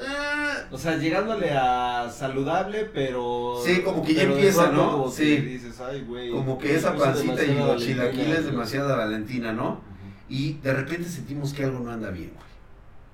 Ah, 0.00 0.54
O 0.70 0.78
sea, 0.78 0.96
llegándole 0.96 1.50
a 1.50 2.10
saludable, 2.10 2.90
pero. 2.92 3.60
Sí, 3.64 3.80
como 3.82 4.02
que 4.04 4.14
ya 4.14 4.22
empieza, 4.22 4.70
¿no? 4.70 4.92
como 4.92 5.10
Sí. 5.10 5.36
que 5.36 5.40
dices, 5.42 5.80
ay, 5.80 6.02
güey. 6.06 6.30
como 6.30 6.58
que 6.58 6.74
esa 6.74 6.94
pancita 6.96 7.42
y 7.44 7.54
los 7.54 7.82
chilaquiles 7.84 8.44
demasiada 8.46 8.96
Valentina, 8.96 9.52
¿no? 9.52 9.80
Y 10.28 10.54
de 10.54 10.72
repente 10.72 11.08
sentimos 11.08 11.52
que 11.52 11.64
algo 11.64 11.80
no 11.80 11.90
anda 11.92 12.10
bien, 12.10 12.32
güey. 12.34 12.44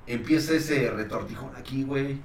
Empieza 0.07 0.55
ese 0.55 0.91
retortijón 0.91 1.51
aquí, 1.57 1.83
güey. 1.85 2.19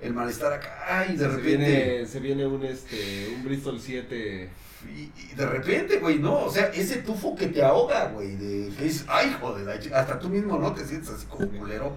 El 0.00 0.12
malestar 0.12 0.52
acá, 0.52 1.06
y 1.08 1.12
de 1.12 1.18
se 1.18 1.28
repente. 1.28 1.56
Viene, 1.56 2.06
se 2.06 2.20
viene 2.20 2.46
un, 2.46 2.62
este, 2.64 3.32
un 3.34 3.44
Bristol 3.44 3.80
7. 3.80 4.50
Y, 4.94 5.00
y 5.32 5.34
de 5.34 5.46
repente, 5.46 5.98
güey, 5.98 6.18
no. 6.18 6.44
O 6.44 6.50
sea, 6.50 6.66
ese 6.66 6.96
tufo 6.98 7.34
que 7.34 7.46
te 7.46 7.62
ahoga, 7.62 8.08
güey. 8.08 8.36
De, 8.36 8.70
que 8.76 8.84
dices, 8.84 9.06
ay, 9.08 9.34
joder, 9.40 9.64
la 9.64 9.80
ch-". 9.80 9.92
hasta 9.92 10.18
tú 10.18 10.28
mismo 10.28 10.58
no 10.58 10.74
te 10.74 10.84
sientes 10.84 11.08
así 11.10 11.26
como 11.26 11.48
culero. 11.58 11.96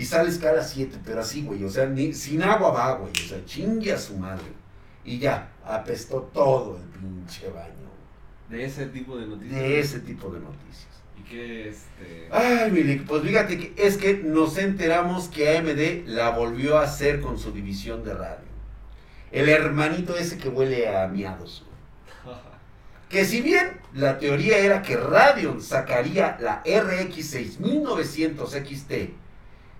Y 0.00 0.06
sales 0.06 0.38
cara 0.38 0.64
7, 0.64 0.96
pero 1.04 1.20
así, 1.20 1.42
güey. 1.42 1.62
O 1.62 1.68
sea, 1.68 1.84
ni, 1.84 2.14
sin 2.14 2.42
agua 2.42 2.70
va, 2.70 2.94
güey. 2.94 3.12
O 3.12 3.28
sea, 3.28 3.44
chingue 3.44 3.92
a 3.92 3.98
su 3.98 4.16
madre. 4.16 4.46
Y 5.04 5.18
ya, 5.18 5.52
apestó 5.62 6.22
todo 6.32 6.78
el 6.78 6.84
pinche 6.98 7.50
baño. 7.50 7.90
De 8.48 8.64
ese 8.64 8.86
tipo 8.86 9.18
de 9.18 9.26
noticias. 9.26 9.60
De 9.60 9.78
ese 9.78 10.00
tipo 10.00 10.30
de 10.30 10.40
noticias. 10.40 10.88
Y 11.18 11.22
que 11.24 11.68
este. 11.68 12.28
Ay, 12.30 12.70
Milik, 12.70 13.04
pues 13.04 13.22
fíjate 13.22 13.58
que 13.58 13.74
es 13.76 13.98
que 13.98 14.14
nos 14.14 14.56
enteramos 14.56 15.28
que 15.28 15.58
AMD 15.58 16.08
la 16.08 16.30
volvió 16.30 16.78
a 16.78 16.84
hacer 16.84 17.20
con 17.20 17.38
su 17.38 17.52
división 17.52 18.02
de 18.02 18.14
radio. 18.14 18.48
El 19.32 19.50
hermanito 19.50 20.16
ese 20.16 20.38
que 20.38 20.48
huele 20.48 20.96
a 20.96 21.08
miados. 21.08 21.66
güey. 22.24 22.38
Que 23.10 23.26
si 23.26 23.42
bien 23.42 23.68
la 23.92 24.18
teoría 24.18 24.56
era 24.56 24.80
que 24.80 24.96
Radeon 24.96 25.60
sacaría 25.60 26.38
la 26.40 26.62
RX 26.64 27.26
6900 27.26 28.50
XT 28.50 28.92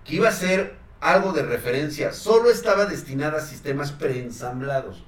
que 0.03 0.15
iba 0.15 0.29
a 0.29 0.31
ser 0.31 0.75
algo 0.99 1.31
de 1.33 1.43
referencia, 1.43 2.13
solo 2.13 2.49
estaba 2.49 2.85
destinada 2.85 3.37
a 3.39 3.41
sistemas 3.41 3.91
preensamblados. 3.91 5.03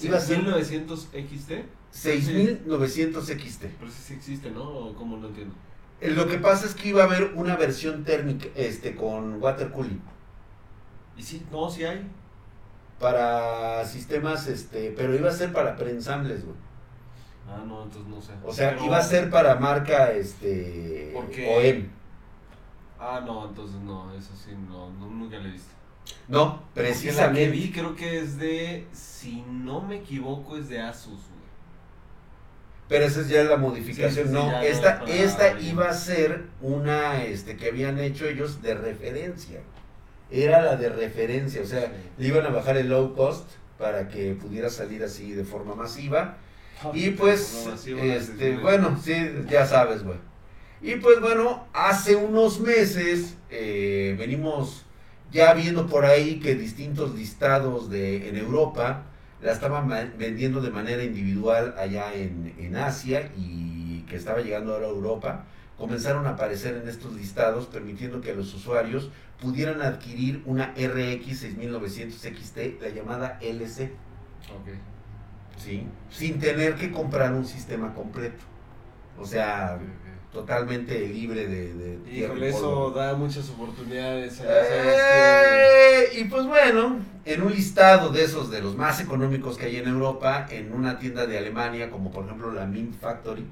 Iba 0.00 0.16
a 0.16 0.20
ser 0.20 0.38
1900 0.38 1.08
XT. 1.12 1.52
6900 1.90 3.26
XT. 3.26 3.62
Pero 3.78 3.90
sí, 3.90 4.02
sí 4.06 4.14
existe, 4.14 4.50
¿no? 4.50 4.62
¿O 4.62 4.94
¿Cómo 4.94 5.16
no 5.18 5.28
entiendo? 5.28 5.54
Eh, 6.00 6.10
Lo 6.12 6.26
que 6.26 6.38
pasa 6.38 6.64
es 6.66 6.74
que 6.74 6.88
iba 6.88 7.02
a 7.02 7.06
haber 7.06 7.32
una 7.34 7.56
versión 7.56 8.04
térmica 8.04 8.46
este, 8.54 8.94
con 8.96 9.42
water 9.42 9.70
cooling 9.70 10.00
Y 11.18 11.22
sí, 11.22 11.42
no, 11.52 11.68
sí 11.68 11.84
hay. 11.84 12.06
para 12.98 13.84
sistemas, 13.86 14.46
este, 14.46 14.92
pero 14.96 15.14
iba 15.14 15.28
a 15.30 15.32
ser 15.32 15.52
para 15.52 15.76
preensambles, 15.76 16.44
güey. 16.44 16.56
Ah, 17.48 17.62
no, 17.66 17.82
entonces 17.82 18.08
no 18.10 18.20
sé. 18.22 18.32
O 18.44 18.52
sea, 18.52 18.70
Pero- 18.70 18.84
iba 18.86 18.98
a 18.98 19.02
ser 19.02 19.28
para 19.30 19.56
marca 19.56 20.12
este 20.12 21.10
¿Por 21.14 21.28
qué? 21.30 21.48
OEM. 21.56 21.90
Ah, 23.00 23.22
no, 23.24 23.48
entonces 23.48 23.80
no, 23.80 24.12
eso 24.14 24.30
sí, 24.36 24.50
no, 24.68 24.90
no 24.90 25.06
nunca 25.06 25.38
le 25.38 25.48
he 25.48 25.52
visto. 25.52 25.70
No, 26.28 26.56
Porque 26.56 26.64
La 26.64 26.74
que 26.74 26.80
precisamente. 26.92 27.50
vi 27.50 27.70
creo 27.72 27.96
que 27.96 28.18
es 28.20 28.38
de, 28.38 28.86
si 28.92 29.42
no 29.42 29.80
me 29.80 29.96
equivoco, 29.96 30.56
es 30.56 30.68
de 30.68 30.80
Asus, 30.80 31.12
güey. 31.12 31.40
Pero 32.88 33.04
esa 33.04 33.20
es 33.20 33.28
ya 33.28 33.44
la 33.44 33.56
modificación. 33.56 34.10
Sí, 34.12 34.22
sí, 34.22 34.28
sí, 34.28 34.32
no, 34.34 34.60
esta, 34.60 34.98
no, 34.98 35.06
esta 35.06 35.60
iba 35.60 35.88
a 35.88 35.94
ser 35.94 36.46
una 36.60 37.22
este, 37.22 37.56
que 37.56 37.68
habían 37.68 37.98
hecho 38.00 38.26
ellos 38.26 38.60
de 38.62 38.74
referencia. 38.74 39.60
Era 40.30 40.60
la 40.60 40.76
de 40.76 40.88
referencia. 40.88 41.62
O 41.62 41.66
sea, 41.66 41.86
Sí. 41.86 41.92
le 42.18 42.28
iban 42.28 42.44
a 42.46 42.50
bajar 42.50 42.76
el 42.76 42.88
low 42.88 43.14
cost 43.14 43.48
para 43.78 44.08
que 44.08 44.34
pudiera 44.34 44.68
salir 44.70 45.02
así 45.04 45.32
de 45.32 45.44
forma 45.44 45.74
masiva. 45.74 46.36
Y 46.92 47.10
pues, 47.10 47.68
este, 47.86 48.56
bueno, 48.58 48.98
sí, 49.02 49.14
ya 49.48 49.66
sabes, 49.66 50.02
güey. 50.02 50.18
Y 50.82 50.96
pues 50.96 51.20
bueno, 51.20 51.66
hace 51.72 52.16
unos 52.16 52.60
meses 52.60 53.36
eh, 53.50 54.16
venimos 54.18 54.84
ya 55.30 55.52
viendo 55.52 55.86
por 55.86 56.04
ahí 56.04 56.40
que 56.40 56.54
distintos 56.54 57.14
listados 57.14 57.90
de, 57.90 58.28
en 58.28 58.36
Europa 58.36 59.04
la 59.42 59.52
estaban 59.52 59.88
vendiendo 60.18 60.60
de 60.60 60.70
manera 60.70 61.02
individual 61.02 61.74
allá 61.78 62.14
en, 62.14 62.54
en 62.58 62.76
Asia 62.76 63.30
y 63.36 64.02
que 64.08 64.16
estaba 64.16 64.40
llegando 64.40 64.74
ahora 64.74 64.86
a 64.86 64.90
Europa. 64.90 65.44
Comenzaron 65.78 66.26
a 66.26 66.30
aparecer 66.30 66.76
en 66.76 66.88
estos 66.88 67.14
listados 67.14 67.66
permitiendo 67.66 68.20
que 68.20 68.34
los 68.34 68.52
usuarios 68.54 69.10
pudieran 69.40 69.80
adquirir 69.80 70.42
una 70.44 70.74
RX 70.76 71.38
6900 71.38 72.20
XT, 72.20 72.82
la 72.82 72.88
llamada 72.90 73.38
LC. 73.40 73.92
Ok. 74.50 74.68
¿sí? 75.56 75.86
Sin 76.10 76.38
tener 76.38 76.74
que 76.74 76.90
comprar 76.90 77.32
un 77.32 77.46
sistema 77.46 77.94
completo. 77.94 78.44
O 79.18 79.26
sea, 79.26 79.78
totalmente 80.32 80.98
libre 81.08 81.46
de... 81.46 81.74
de 81.74 82.12
Híjole, 82.12 82.48
eso 82.48 82.90
da 82.92 83.14
muchas 83.14 83.48
oportunidades. 83.50 84.40
Eh, 84.44 86.08
y 86.18 86.24
pues 86.24 86.46
bueno, 86.46 86.98
en 87.24 87.42
un 87.42 87.52
listado 87.52 88.10
de 88.10 88.24
esos, 88.24 88.50
de 88.50 88.60
los 88.62 88.76
más 88.76 89.00
económicos 89.00 89.56
que 89.58 89.66
hay 89.66 89.76
en 89.76 89.88
Europa, 89.88 90.46
en 90.50 90.72
una 90.72 90.98
tienda 90.98 91.26
de 91.26 91.38
Alemania, 91.38 91.90
como 91.90 92.10
por 92.10 92.24
ejemplo 92.24 92.52
la 92.52 92.66
Mint 92.66 92.98
Factory, 93.00 93.46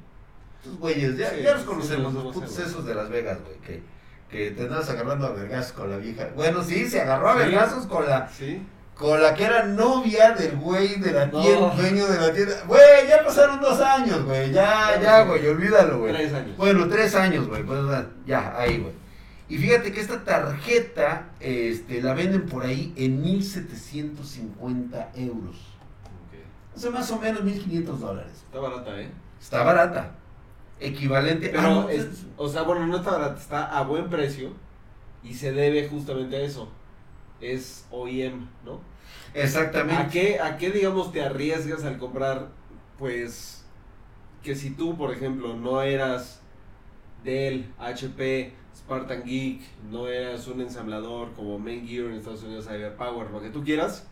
estos 0.62 0.78
güeyes, 0.78 1.16
ya, 1.16 1.30
Sí, 1.30 1.42
ya 1.42 1.52
los 1.52 1.60
sí, 1.62 1.66
conocemos, 1.66 2.14
los 2.14 2.24
los 2.24 2.34
putos 2.34 2.58
esos 2.58 2.84
de 2.86 2.94
Las 2.94 3.08
Vegas, 3.10 3.38
güey, 3.44 3.56
que, 3.58 3.82
que 4.30 4.50
te 4.52 4.62
andas 4.64 4.88
agarrando 4.90 5.26
a 5.26 5.30
vergazos 5.32 5.72
con 5.72 5.90
la 5.90 5.96
vieja. 5.98 6.28
Bueno, 6.34 6.62
sí, 6.62 6.88
se 6.88 7.00
agarró 7.00 7.28
a 7.30 7.32
Sí. 7.34 7.38
vergazos 7.40 7.86
con 7.86 8.06
la, 8.06 8.28
Sí. 8.28 8.62
Con 8.98 9.22
la 9.22 9.32
que 9.32 9.44
era 9.44 9.64
novia 9.64 10.32
del 10.32 10.56
güey 10.56 10.96
de 10.98 11.12
la 11.12 11.26
No. 11.26 11.40
tienda, 11.40 11.74
dueño 11.76 12.06
de 12.08 12.20
la 12.20 12.32
tienda. 12.34 12.54
Güey, 12.66 13.08
ya 13.08 13.24
pasaron 13.24 13.60
dos 13.60 13.80
años, 13.80 14.24
güey. 14.24 14.50
Ya, 14.52 15.00
ya, 15.00 15.22
güey, 15.22 15.46
olvídalo, 15.46 16.00
güey. 16.00 16.12
Tres 16.12 16.32
años. 16.34 16.56
Bueno, 16.56 16.88
tres 16.88 17.14
años, 17.14 17.46
güey. 17.48 17.62
Pues, 17.62 17.78
ya, 18.26 18.58
ahí, 18.58 18.78
güey. 18.78 18.92
Y 19.48 19.56
fíjate 19.56 19.92
que 19.92 20.00
esta 20.00 20.24
tarjeta 20.24 21.28
este, 21.40 22.02
la 22.02 22.12
venden 22.14 22.44
por 22.46 22.66
ahí 22.66 22.92
en 22.96 23.22
1.750 23.24 25.08
euros. 25.14 25.56
Ok. 26.04 26.76
O 26.76 26.78
sea, 26.78 26.90
más 26.90 27.10
o 27.10 27.18
menos 27.18 27.42
1.500 27.42 27.84
dólares. 27.98 28.32
Está 28.46 28.58
barata, 28.58 29.00
¿eh? 29.00 29.10
Está 29.40 29.62
barata. 29.62 30.10
Equivalente 30.80 31.48
Pero, 31.48 31.60
a... 31.60 31.70
no, 31.70 31.88
es- 31.88 32.26
o 32.36 32.48
sea, 32.48 32.62
bueno, 32.62 32.86
no 32.86 32.98
está 32.98 33.12
barata, 33.12 33.40
está 33.40 33.64
a 33.78 33.82
buen 33.84 34.08
precio 34.10 34.52
y 35.24 35.34
se 35.34 35.52
debe 35.52 35.88
justamente 35.88 36.36
a 36.36 36.40
eso. 36.40 36.68
Es 37.40 37.86
OEM, 37.90 38.48
¿no? 38.64 38.80
Exactamente. 39.34 40.02
¿A 40.02 40.08
qué, 40.08 40.40
¿A 40.40 40.56
qué, 40.56 40.70
digamos, 40.70 41.12
te 41.12 41.22
arriesgas 41.22 41.84
al 41.84 41.98
comprar? 41.98 42.48
Pues, 42.98 43.64
que 44.42 44.54
si 44.54 44.70
tú, 44.70 44.96
por 44.96 45.12
ejemplo, 45.12 45.56
no 45.56 45.82
eras 45.82 46.40
Dell, 47.24 47.72
HP, 47.78 48.52
Spartan 48.76 49.24
Geek, 49.24 49.60
no 49.90 50.08
eras 50.08 50.46
un 50.46 50.60
ensamblador 50.60 51.32
como 51.34 51.58
Main 51.58 51.86
Gear 51.86 52.06
en 52.06 52.14
Estados 52.14 52.42
Unidos, 52.42 52.66
Cyberpower, 52.66 53.30
lo 53.30 53.40
que 53.40 53.50
tú 53.50 53.62
quieras, 53.64 54.06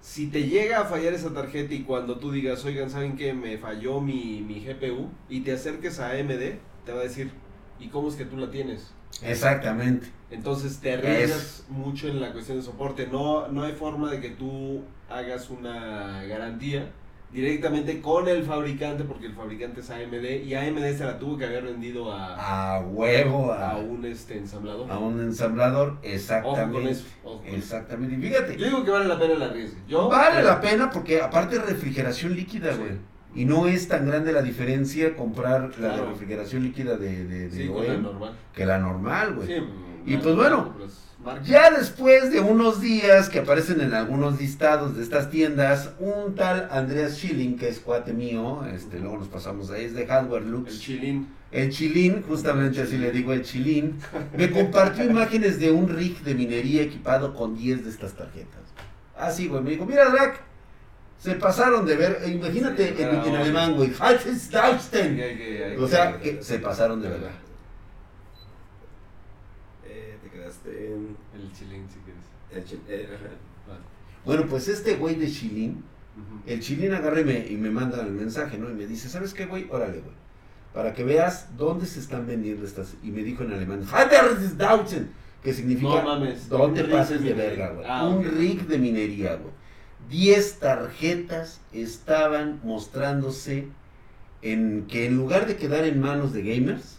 si 0.00 0.26
te 0.26 0.46
llega 0.46 0.80
a 0.80 0.84
fallar 0.84 1.14
esa 1.14 1.32
tarjeta 1.32 1.72
y 1.72 1.82
cuando 1.82 2.18
tú 2.18 2.30
digas, 2.30 2.62
oigan, 2.66 2.90
¿saben 2.90 3.16
qué? 3.16 3.32
Me 3.32 3.56
falló 3.56 4.00
mi, 4.00 4.42
mi 4.42 4.60
GPU 4.60 5.08
y 5.30 5.40
te 5.40 5.52
acerques 5.52 5.98
a 5.98 6.10
AMD, 6.10 6.58
te 6.84 6.92
va 6.92 7.00
a 7.00 7.04
decir, 7.04 7.30
¿y 7.80 7.88
cómo 7.88 8.08
es 8.08 8.14
que 8.16 8.26
tú 8.26 8.36
la 8.36 8.50
tienes? 8.50 8.92
Exactamente. 9.22 10.08
Entonces 10.34 10.78
te 10.80 10.94
arriesgas 10.94 11.64
mucho 11.68 12.08
en 12.08 12.20
la 12.20 12.32
cuestión 12.32 12.58
de 12.58 12.64
soporte. 12.64 13.06
No, 13.06 13.48
no 13.48 13.62
hay 13.62 13.72
forma 13.72 14.10
de 14.10 14.20
que 14.20 14.30
tú 14.30 14.82
hagas 15.08 15.48
una 15.50 16.22
garantía 16.24 16.90
directamente 17.32 18.00
con 18.00 18.28
el 18.28 18.44
fabricante, 18.44 19.02
porque 19.04 19.26
el 19.26 19.34
fabricante 19.34 19.80
es 19.80 19.90
AMD 19.90 20.44
y 20.44 20.54
AMD 20.54 20.96
se 20.96 21.04
la 21.04 21.18
tuvo 21.18 21.36
que 21.36 21.44
haber 21.46 21.64
vendido 21.64 22.12
a, 22.12 22.76
A 22.76 22.80
huevo, 22.80 23.52
a, 23.52 23.72
a 23.72 23.76
un 23.78 24.04
este 24.04 24.38
ensamblador. 24.38 24.90
a 24.90 24.98
un 24.98 25.20
ensamblador. 25.20 25.88
Ojo 25.88 25.98
con 26.00 26.10
Exactamente. 26.10 26.90
eso. 26.90 27.04
ojo 27.24 27.38
con 27.38 27.46
eso. 27.48 27.56
Exactamente. 27.56 28.14
Y 28.14 28.28
fíjate. 28.28 28.56
Yo 28.56 28.66
digo 28.66 28.84
que 28.84 28.90
vale 28.92 29.06
la 29.06 29.18
pena 29.18 29.34
el 29.34 29.42
arriesgue. 29.42 29.78
Yo, 29.88 30.08
Vale 30.08 30.42
la 30.44 30.60
pena 30.60 30.90
porque 30.90 31.20
aparte 31.20 31.58
refrigeración 31.58 32.34
líquida, 32.36 32.72
Sí. 32.72 32.78
güey. 32.78 32.92
Y 33.36 33.46
no 33.46 33.66
es 33.66 33.88
tan 33.88 34.06
grande 34.06 34.32
la 34.32 34.42
diferencia 34.42 35.16
comprar 35.16 35.62
la 35.80 35.88
de 35.88 35.94
Claro. 35.94 36.10
refrigeración 36.10 36.62
líquida 36.62 36.96
de, 36.96 37.24
de, 37.24 37.48
de 37.48 37.50
Sí, 37.64 37.66
con 37.66 37.84
la 37.84 37.92
OEM 37.94 38.02
normal. 38.04 38.32
que 38.54 38.64
la 38.64 38.78
normal, 38.78 39.34
güey. 39.34 39.48
Sí, 39.48 39.54
Y 40.06 40.16
pues 40.18 40.34
bueno. 40.34 40.74
Ya 41.44 41.70
después 41.70 42.30
de 42.30 42.40
unos 42.40 42.82
días 42.82 43.30
que 43.30 43.38
aparecen 43.38 43.80
en 43.80 43.94
algunos 43.94 44.38
listados 44.38 44.94
de 44.94 45.02
estas 45.02 45.30
tiendas, 45.30 45.90
un 45.98 46.34
tal 46.34 46.68
Andreas 46.70 47.14
Schilling, 47.14 47.56
que 47.56 47.68
es 47.68 47.80
cuate 47.80 48.12
mío, 48.12 48.62
este, 48.74 48.98
luego 48.98 49.16
nos 49.16 49.28
pasamos 49.28 49.70
ahí, 49.70 49.86
es 49.86 49.94
de 49.94 50.06
Hardware 50.06 50.42
El 50.42 50.50
Lux. 50.50 50.78
chilín. 50.80 51.28
El 51.50 51.70
Chilín, 51.70 52.22
justamente 52.28 52.82
así 52.82 52.98
le 52.98 53.12
digo 53.12 53.32
el 53.32 53.42
Chilín, 53.42 54.00
me 54.36 54.50
compartió 54.50 55.04
imágenes 55.04 55.60
de 55.60 55.70
un 55.70 55.88
rig 55.88 56.20
de 56.24 56.34
minería 56.34 56.82
equipado 56.82 57.32
con 57.32 57.56
10 57.56 57.84
de 57.84 57.90
estas 57.90 58.12
tarjetas. 58.14 58.60
Así, 59.16 59.46
güey, 59.46 59.62
me 59.62 59.70
dijo, 59.70 59.86
mira, 59.86 60.10
Drac, 60.10 60.42
se 61.20 61.36
pasaron 61.36 61.86
de 61.86 61.96
ver, 61.96 62.18
eh, 62.24 62.30
imagínate 62.32 63.00
en, 63.00 63.24
en 63.24 63.36
alemán, 63.36 63.76
güey, 63.76 63.92
O 65.78 65.86
sea, 65.86 66.18
se 66.40 66.58
pasaron 66.58 67.00
de 67.00 67.08
verdad. 67.08 67.30
Te 70.64 70.70
quedaste 70.70 70.94
en 70.94 71.16
El 71.34 71.52
chilín, 71.52 71.86
si 71.88 71.98
quieres. 72.00 72.72
el 72.88 73.04
eh. 73.04 73.08
Vale. 73.68 73.80
Bueno, 74.24 74.46
pues 74.48 74.68
este 74.68 74.96
güey 74.96 75.16
de 75.16 75.30
Chilín, 75.30 75.84
Ujú. 76.16 76.42
El 76.46 76.60
chilín 76.60 76.94
agarra 76.94 77.20
y 77.20 77.24
me, 77.24 77.46
y 77.48 77.56
me 77.56 77.70
manda 77.70 78.00
el 78.00 78.12
mensaje, 78.12 78.56
¿no? 78.56 78.70
Y 78.70 78.74
me 78.74 78.86
dice, 78.86 79.08
¿sabes 79.08 79.34
qué, 79.34 79.46
güey? 79.46 79.66
Órale, 79.70 79.98
güey. 79.98 80.14
Para 80.72 80.92
que 80.92 81.02
veas 81.04 81.48
dónde 81.56 81.86
se 81.86 81.98
están 82.00 82.26
vendiendo 82.26 82.64
estas. 82.64 82.94
Y 83.02 83.10
me 83.10 83.22
dijo 83.24 83.42
en 83.42 83.52
alemán, 83.52 83.84
Dautzen, 84.56 85.10
que 85.42 85.52
significa, 85.52 85.88
No 85.88 86.02
mames, 86.04 86.48
rig 86.48 86.90
pases 86.90 87.22
de 87.22 87.34
verga, 87.34 87.70
güey. 87.70 87.86
Ah, 87.88 88.06
un 88.06 88.26
ok. 88.26 88.32
rig 88.32 88.66
de 88.66 88.78
minería, 88.78 89.36
güey. 89.36 89.52
10 90.08 90.58
tarjetas 90.60 91.60
estaban 91.72 92.60
mostrándose 92.62 93.68
en 94.42 94.86
que 94.86 95.06
en 95.06 95.16
lugar 95.16 95.46
de 95.46 95.56
quedar 95.56 95.84
en 95.84 96.00
manos 96.00 96.32
de 96.32 96.42
gamers, 96.42 96.98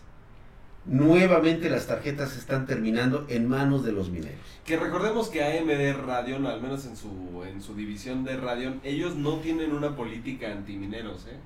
nuevamente 0.86 1.70
las 1.70 1.88
tarjetas 1.88 2.38
están 2.38 2.66
terminando 2.66 3.26
en 3.30 3.48
manos 3.48 3.84
de 3.84 3.92
los 3.92 4.10
mineros. 4.10 4.40
Que 4.66 4.78
recordemos 4.78 5.30
que 5.30 5.44
AMD 5.44 6.06
Radeon, 6.06 6.46
al 6.46 6.62
menos 6.62 6.86
en 6.86 6.96
su, 6.96 7.44
en 7.44 7.62
su 7.62 7.76
división 7.76 8.24
de 8.24 8.38
Radeon, 8.38 8.80
ellos 8.84 9.16
no 9.16 9.38
tienen 9.38 9.74
una 9.74 9.96
política 9.96 10.52
antimineros, 10.52 11.26
¿eh? 11.28 11.38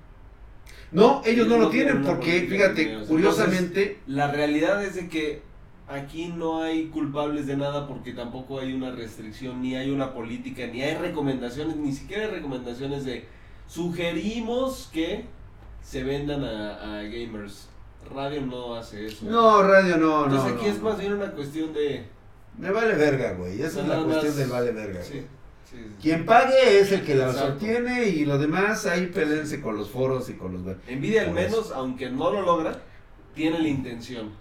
No, 0.91 1.21
ellos 1.25 1.47
no 1.47 1.58
lo 1.58 1.69
tienen 1.69 2.02
porque, 2.04 2.41
fíjate, 2.41 2.84
mineros. 2.86 3.08
curiosamente, 3.08 3.99
La 4.08 4.32
realidad 4.32 4.84
es 4.84 4.95
de 4.95 5.08
que 5.08 5.41
aquí 5.88 6.28
no 6.28 6.62
hay 6.62 6.88
culpables 6.88 7.47
de 7.47 7.58
nada 7.58 7.88
porque 7.88 8.13
tampoco 8.13 8.60
hay 8.60 8.73
una 8.73 8.91
restricción, 8.91 9.62
ni 9.62 9.75
hay 9.75 9.91
una 9.91 10.13
política, 10.13 10.67
ni 10.67 10.82
hay 10.82 10.95
recomendaciones, 10.95 11.75
ni 11.75 11.93
siquiera 11.93 12.25
hay 12.25 12.32
recomendaciones 12.32 13.06
de 13.06 13.25
sugerimos 13.67 14.89
que 14.91 15.25
se 15.82 16.04
vendan 16.04 16.43
a, 16.43 16.99
a 16.99 17.04
gamers. 17.04 17.69
Radeon 18.13 18.49
no 18.49 18.75
hace 18.75 19.05
eso. 19.05 19.25
¿eh? 19.25 19.29
no, 19.29 19.62
radio 19.63 19.97
no, 19.97 20.27
no. 20.27 20.35
Entonces 20.35 20.53
aquí 20.53 20.65
no, 20.65 20.71
es 20.71 20.81
más 20.81 20.99
bien 20.99 21.13
una 21.13 21.31
cuestión 21.31 21.73
de... 21.73 22.05
Me 22.57 22.71
vale 22.71 22.95
verga, 22.95 23.33
güey. 23.33 23.62
Esa 23.62 23.81
es 23.81 23.88
la 23.88 24.03
cuestión 24.03 24.35
del 24.35 24.49
vale 24.49 24.71
verga. 24.71 25.03
Sí, 25.03 25.25
sí, 25.69 25.77
sí. 25.77 25.77
Quien 26.01 26.25
pague 26.25 26.79
es 26.79 26.91
el 26.91 27.05
que 27.05 27.15
la 27.15 27.31
sostiene 27.33 28.09
y 28.09 28.25
lo 28.25 28.38
demás 28.38 28.85
ahí 28.85 29.07
pelense 29.07 29.62
con 29.62 29.77
los 29.77 29.89
foros 29.89 30.29
y 30.29 30.33
con 30.33 30.53
los... 30.53 30.75
Envidia 30.88 31.21
al 31.21 31.29
eso. 31.29 31.33
menos, 31.35 31.71
aunque 31.71 32.09
no 32.09 32.31
lo 32.31 32.41
logra, 32.41 32.81
tiene 33.35 33.59
la 33.59 33.67
intención. 33.67 34.31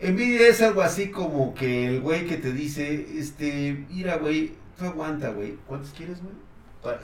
Envidia 0.00 0.48
es 0.48 0.60
algo 0.62 0.82
así 0.82 1.10
como 1.10 1.54
que 1.54 1.86
el 1.86 2.00
güey 2.00 2.26
que 2.26 2.36
te 2.36 2.52
dice, 2.52 3.06
este, 3.18 3.86
mira, 3.88 4.16
güey, 4.16 4.52
tú 4.78 4.84
aguanta, 4.84 5.30
güey. 5.30 5.56
¿Cuántos 5.66 5.92
quieres, 5.92 6.22
güey? 6.22 6.34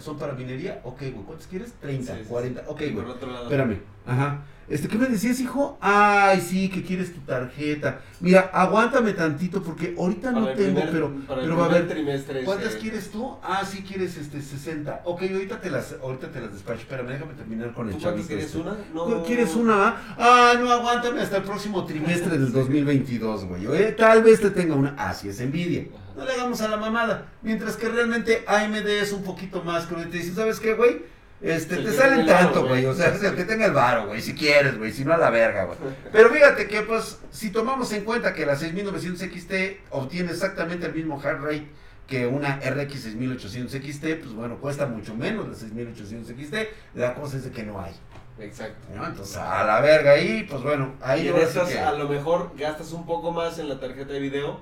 ¿Son 0.00 0.18
para 0.18 0.32
minería? 0.32 0.80
Ok, 0.84 1.00
güey. 1.00 1.12
¿Cuántos 1.26 1.46
quieres? 1.46 1.72
30, 1.80 2.14
Sí, 2.14 2.20
sí, 2.22 2.28
40. 2.28 2.62
Ok, 2.66 2.78
güey. 2.80 2.92
por 2.94 3.06
otro 3.06 3.30
lado, 3.30 3.44
Espérame. 3.44 3.78
Ajá. 4.06 4.42
Este, 4.68 4.86
¿qué 4.86 4.98
me 4.98 5.06
decías, 5.06 5.40
hijo? 5.40 5.78
Ay, 5.80 6.42
sí, 6.42 6.68
que 6.68 6.82
quieres 6.82 7.14
tu 7.14 7.20
tarjeta. 7.20 8.00
Mira, 8.20 8.50
aguántame 8.52 9.14
tantito 9.14 9.62
porque 9.62 9.94
ahorita 9.96 10.30
no 10.30 10.42
para 10.44 10.54
tengo, 10.56 10.80
primer- 10.80 10.90
pero, 10.92 11.12
pero 11.26 11.56
va 11.56 11.64
a 11.64 11.68
ver. 11.68 11.88
trimestre. 11.88 12.44
¿Cuántas 12.44 12.72
se- 12.74 12.78
quieres 12.78 13.10
tú? 13.10 13.36
Ah, 13.42 13.64
sí, 13.64 13.82
quieres 13.82 14.18
este 14.18 14.42
60. 14.42 15.00
Ok, 15.04 15.22
ahorita 15.22 15.58
te 15.60 15.70
las, 15.70 15.94
ahorita 16.02 16.30
te 16.30 16.40
las 16.42 16.52
despacho. 16.52 16.80
Espérame, 16.80 17.08
déjame 17.08 17.32
terminar 17.34 17.72
con 17.72 17.88
el 17.88 17.94
¿Tú 17.94 18.00
chavito. 18.02 18.26
cuántas 18.26 18.26
quieres? 18.26 18.44
este. 18.46 18.58
¿Una? 18.58 18.76
No. 19.16 19.22
¿Quieres 19.24 19.54
una? 19.54 19.96
Ah, 20.18 20.54
no, 20.60 20.70
aguántame 20.70 21.22
hasta 21.22 21.38
el 21.38 21.44
próximo 21.44 21.84
trimestre 21.86 22.36
del 22.36 22.52
2022, 22.52 23.44
güey. 23.46 23.66
Oye, 23.66 23.92
tal 23.92 24.22
vez 24.22 24.40
te 24.40 24.50
tenga 24.50 24.74
una. 24.74 24.90
Así 24.98 25.28
es 25.30 25.40
envidia. 25.40 25.86
Ajá. 25.94 26.07
No 26.18 26.24
le 26.24 26.32
hagamos 26.32 26.60
a 26.60 26.68
la 26.68 26.76
mamada. 26.76 27.26
Mientras 27.42 27.76
que 27.76 27.88
realmente 27.88 28.44
AMD 28.46 28.86
es 28.88 29.12
un 29.12 29.22
poquito 29.22 29.62
más 29.62 29.86
crudo. 29.86 30.02
Y 30.02 30.06
te 30.10 30.18
dicen, 30.18 30.34
¿sabes 30.34 30.58
qué, 30.60 30.74
güey? 30.74 31.02
Este, 31.40 31.76
te 31.76 31.92
salen 31.92 32.26
tanto, 32.26 32.66
güey. 32.66 32.84
O 32.86 32.94
sea, 32.94 33.08
es 33.08 33.22
el 33.22 33.36
que 33.36 33.44
tenga 33.44 33.66
el 33.66 33.72
varo, 33.72 34.08
güey. 34.08 34.20
Si 34.20 34.34
quieres, 34.34 34.76
güey. 34.76 34.92
Si 34.92 35.04
no, 35.04 35.14
a 35.14 35.16
la 35.16 35.30
verga, 35.30 35.64
güey. 35.64 35.78
Pero 36.10 36.30
fíjate 36.30 36.66
que, 36.66 36.82
pues, 36.82 37.20
si 37.30 37.50
tomamos 37.50 37.92
en 37.92 38.02
cuenta 38.04 38.34
que 38.34 38.44
la 38.44 38.56
6900 38.56 39.20
XT 39.20 39.52
obtiene 39.90 40.32
exactamente 40.32 40.86
el 40.86 40.94
mismo 40.94 41.20
heart 41.20 41.40
rate 41.40 41.68
que 42.08 42.26
una 42.26 42.56
RX 42.58 43.00
6800 43.02 43.70
XT, 43.70 44.02
pues 44.20 44.32
bueno, 44.32 44.56
cuesta 44.58 44.86
mucho 44.86 45.14
menos 45.14 45.46
la 45.46 45.54
6800 45.54 46.34
XT. 46.36 46.54
La 46.94 47.14
cosa 47.14 47.36
es 47.36 47.44
de 47.44 47.50
que 47.52 47.62
no 47.62 47.80
hay. 47.80 47.92
Exacto. 48.40 48.88
¿no? 48.96 49.06
Entonces, 49.06 49.36
a 49.36 49.62
la 49.64 49.80
verga 49.80 50.12
ahí, 50.12 50.44
pues 50.50 50.62
bueno, 50.62 50.94
ahí 51.02 51.26
Y 51.26 51.28
en 51.28 51.36
estas 51.36 51.68
que- 51.68 51.78
a 51.78 51.92
lo 51.92 52.08
mejor 52.08 52.52
gastas 52.56 52.92
un 52.92 53.04
poco 53.06 53.30
más 53.30 53.58
en 53.58 53.68
la 53.68 53.78
tarjeta 53.78 54.12
de 54.12 54.20
video, 54.20 54.60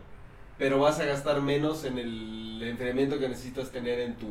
pero 0.59 0.79
vas 0.79 0.99
a 1.01 1.05
gastar 1.05 1.41
menos 1.43 1.85
en 1.85 1.99
el 1.99 2.63
enfriamiento 2.63 3.19
que 3.19 3.29
necesitas 3.29 3.71
tener 3.71 4.01
en 4.01 4.15
tu 4.15 4.27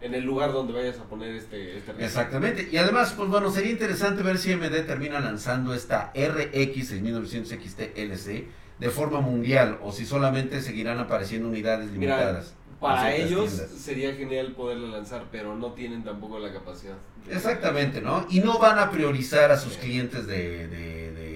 en 0.00 0.14
el 0.14 0.24
lugar 0.24 0.52
donde 0.52 0.72
vayas 0.72 0.98
a 0.98 1.04
poner 1.04 1.34
este, 1.34 1.78
este. 1.78 1.92
Exactamente. 2.04 2.68
Y 2.72 2.76
además, 2.76 3.14
pues 3.16 3.28
bueno, 3.28 3.50
sería 3.52 3.70
interesante 3.70 4.24
ver 4.24 4.36
si 4.36 4.52
AMD 4.52 4.84
termina 4.84 5.20
lanzando 5.20 5.72
esta 5.74 6.12
RX 6.14 6.88
6900 6.88 7.52
XT 7.52 7.80
LC 7.96 8.46
de 8.80 8.90
forma 8.90 9.20
mundial 9.20 9.78
o 9.80 9.92
si 9.92 10.04
solamente 10.04 10.60
seguirán 10.60 10.98
apareciendo 10.98 11.48
unidades 11.48 11.90
Mira, 11.92 12.16
limitadas. 12.16 12.54
Para 12.80 13.14
ellos 13.14 13.48
tiendas. 13.52 13.70
sería 13.70 14.12
genial 14.14 14.54
poderla 14.56 14.88
lanzar, 14.88 15.26
pero 15.30 15.54
no 15.54 15.72
tienen 15.72 16.02
tampoco 16.02 16.40
la 16.40 16.52
capacidad. 16.52 16.96
Exactamente, 17.30 18.00
¿no? 18.00 18.26
Y 18.28 18.40
no 18.40 18.58
van 18.58 18.80
a 18.80 18.90
priorizar 18.90 19.52
a 19.52 19.56
sus 19.56 19.76
clientes 19.76 20.26
de, 20.26 20.66
de, 20.66 21.12
de, 21.12 21.31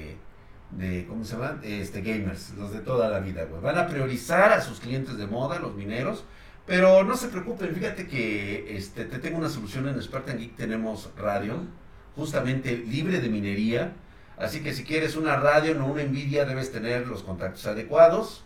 de- 0.76 1.06
¿cómo 1.08 1.24
se 1.24 1.34
llaman? 1.34 1.60
Este, 1.62 2.00
gamers, 2.02 2.50
los 2.56 2.72
de 2.72 2.80
toda 2.80 3.08
la 3.08 3.20
vida. 3.20 3.46
Van 3.62 3.78
a 3.78 3.86
priorizar 3.86 4.52
a 4.52 4.60
sus 4.60 4.80
clientes 4.80 5.16
de 5.16 5.26
moda, 5.26 5.58
los 5.58 5.74
mineros. 5.74 6.24
Pero 6.66 7.04
no 7.04 7.16
se 7.16 7.28
preocupen, 7.28 7.74
fíjate 7.74 8.08
que 8.08 8.76
este, 8.76 9.04
te 9.04 9.18
tengo 9.20 9.38
una 9.38 9.48
solución 9.48 9.86
en 9.88 10.02
Spartan 10.02 10.36
Geek, 10.38 10.56
tenemos 10.56 11.10
radio, 11.16 11.60
justamente 12.16 12.76
libre 12.76 13.20
de 13.20 13.28
minería. 13.28 13.92
Así 14.36 14.60
que 14.62 14.74
si 14.74 14.82
quieres 14.84 15.16
una 15.16 15.36
radio, 15.36 15.74
no 15.74 15.86
una 15.86 16.02
Nvidia, 16.02 16.44
debes 16.44 16.72
tener 16.72 17.06
los 17.06 17.22
contactos 17.22 17.66
adecuados. 17.66 18.42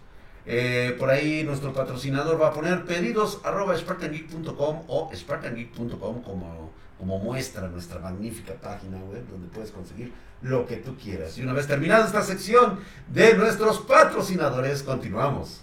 Eh, 0.47 0.97
por 0.99 1.11
ahí 1.11 1.43
nuestro 1.45 1.73
patrocinador 1.73 2.41
va 2.41 2.49
a 2.49 2.53
poner 2.53 2.85
pedidos 2.85 3.41
arroba 3.45 3.77
spartangeek.com 3.77 4.83
o 4.89 5.11
spartangeek.com 5.15 6.23
como, 6.23 6.70
como 7.01 7.19
muestra 7.19 7.67
nuestra 7.67 7.99
magnífica 7.99 8.53
página 8.53 8.99
web 8.99 9.25
donde 9.31 9.49
puedes 9.49 9.71
conseguir 9.71 10.13
lo 10.43 10.67
que 10.67 10.77
tú 10.77 10.97
quieras. 10.97 11.37
Y 11.39 11.43
una 11.43 11.55
vez 11.55 11.67
terminada 11.67 12.05
esta 12.05 12.23
sección 12.23 12.79
de 13.09 13.35
nuestros 13.35 13.79
patrocinadores, 13.81 14.83
continuamos. 14.83 15.63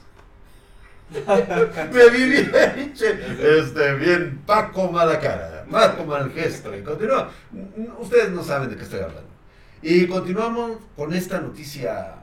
Me 1.93 2.09
vi 2.09 2.23
bien, 2.25 2.51
este, 2.91 3.95
bien, 3.95 4.41
Paco 4.47 4.91
mala 4.91 5.19
cara, 5.19 5.63
Paco 5.69 6.05
mal 6.05 6.31
gesto. 6.31 6.75
Y 6.75 6.81
continúa. 6.81 7.29
Ustedes 7.99 8.31
no 8.31 8.43
saben 8.43 8.71
de 8.71 8.75
qué 8.75 8.83
estoy 8.83 9.01
hablando. 9.01 9.29
Y 9.83 10.07
continuamos 10.07 10.79
con 10.95 11.13
esta 11.13 11.39
noticia. 11.39 12.15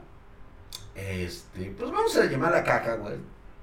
Este, 0.93 1.73
pues 1.77 1.89
vamos 1.89 2.15
a 2.17 2.25
llamar 2.25 2.53
a 2.53 2.63
caca, 2.63 2.95
güey. 2.97 3.15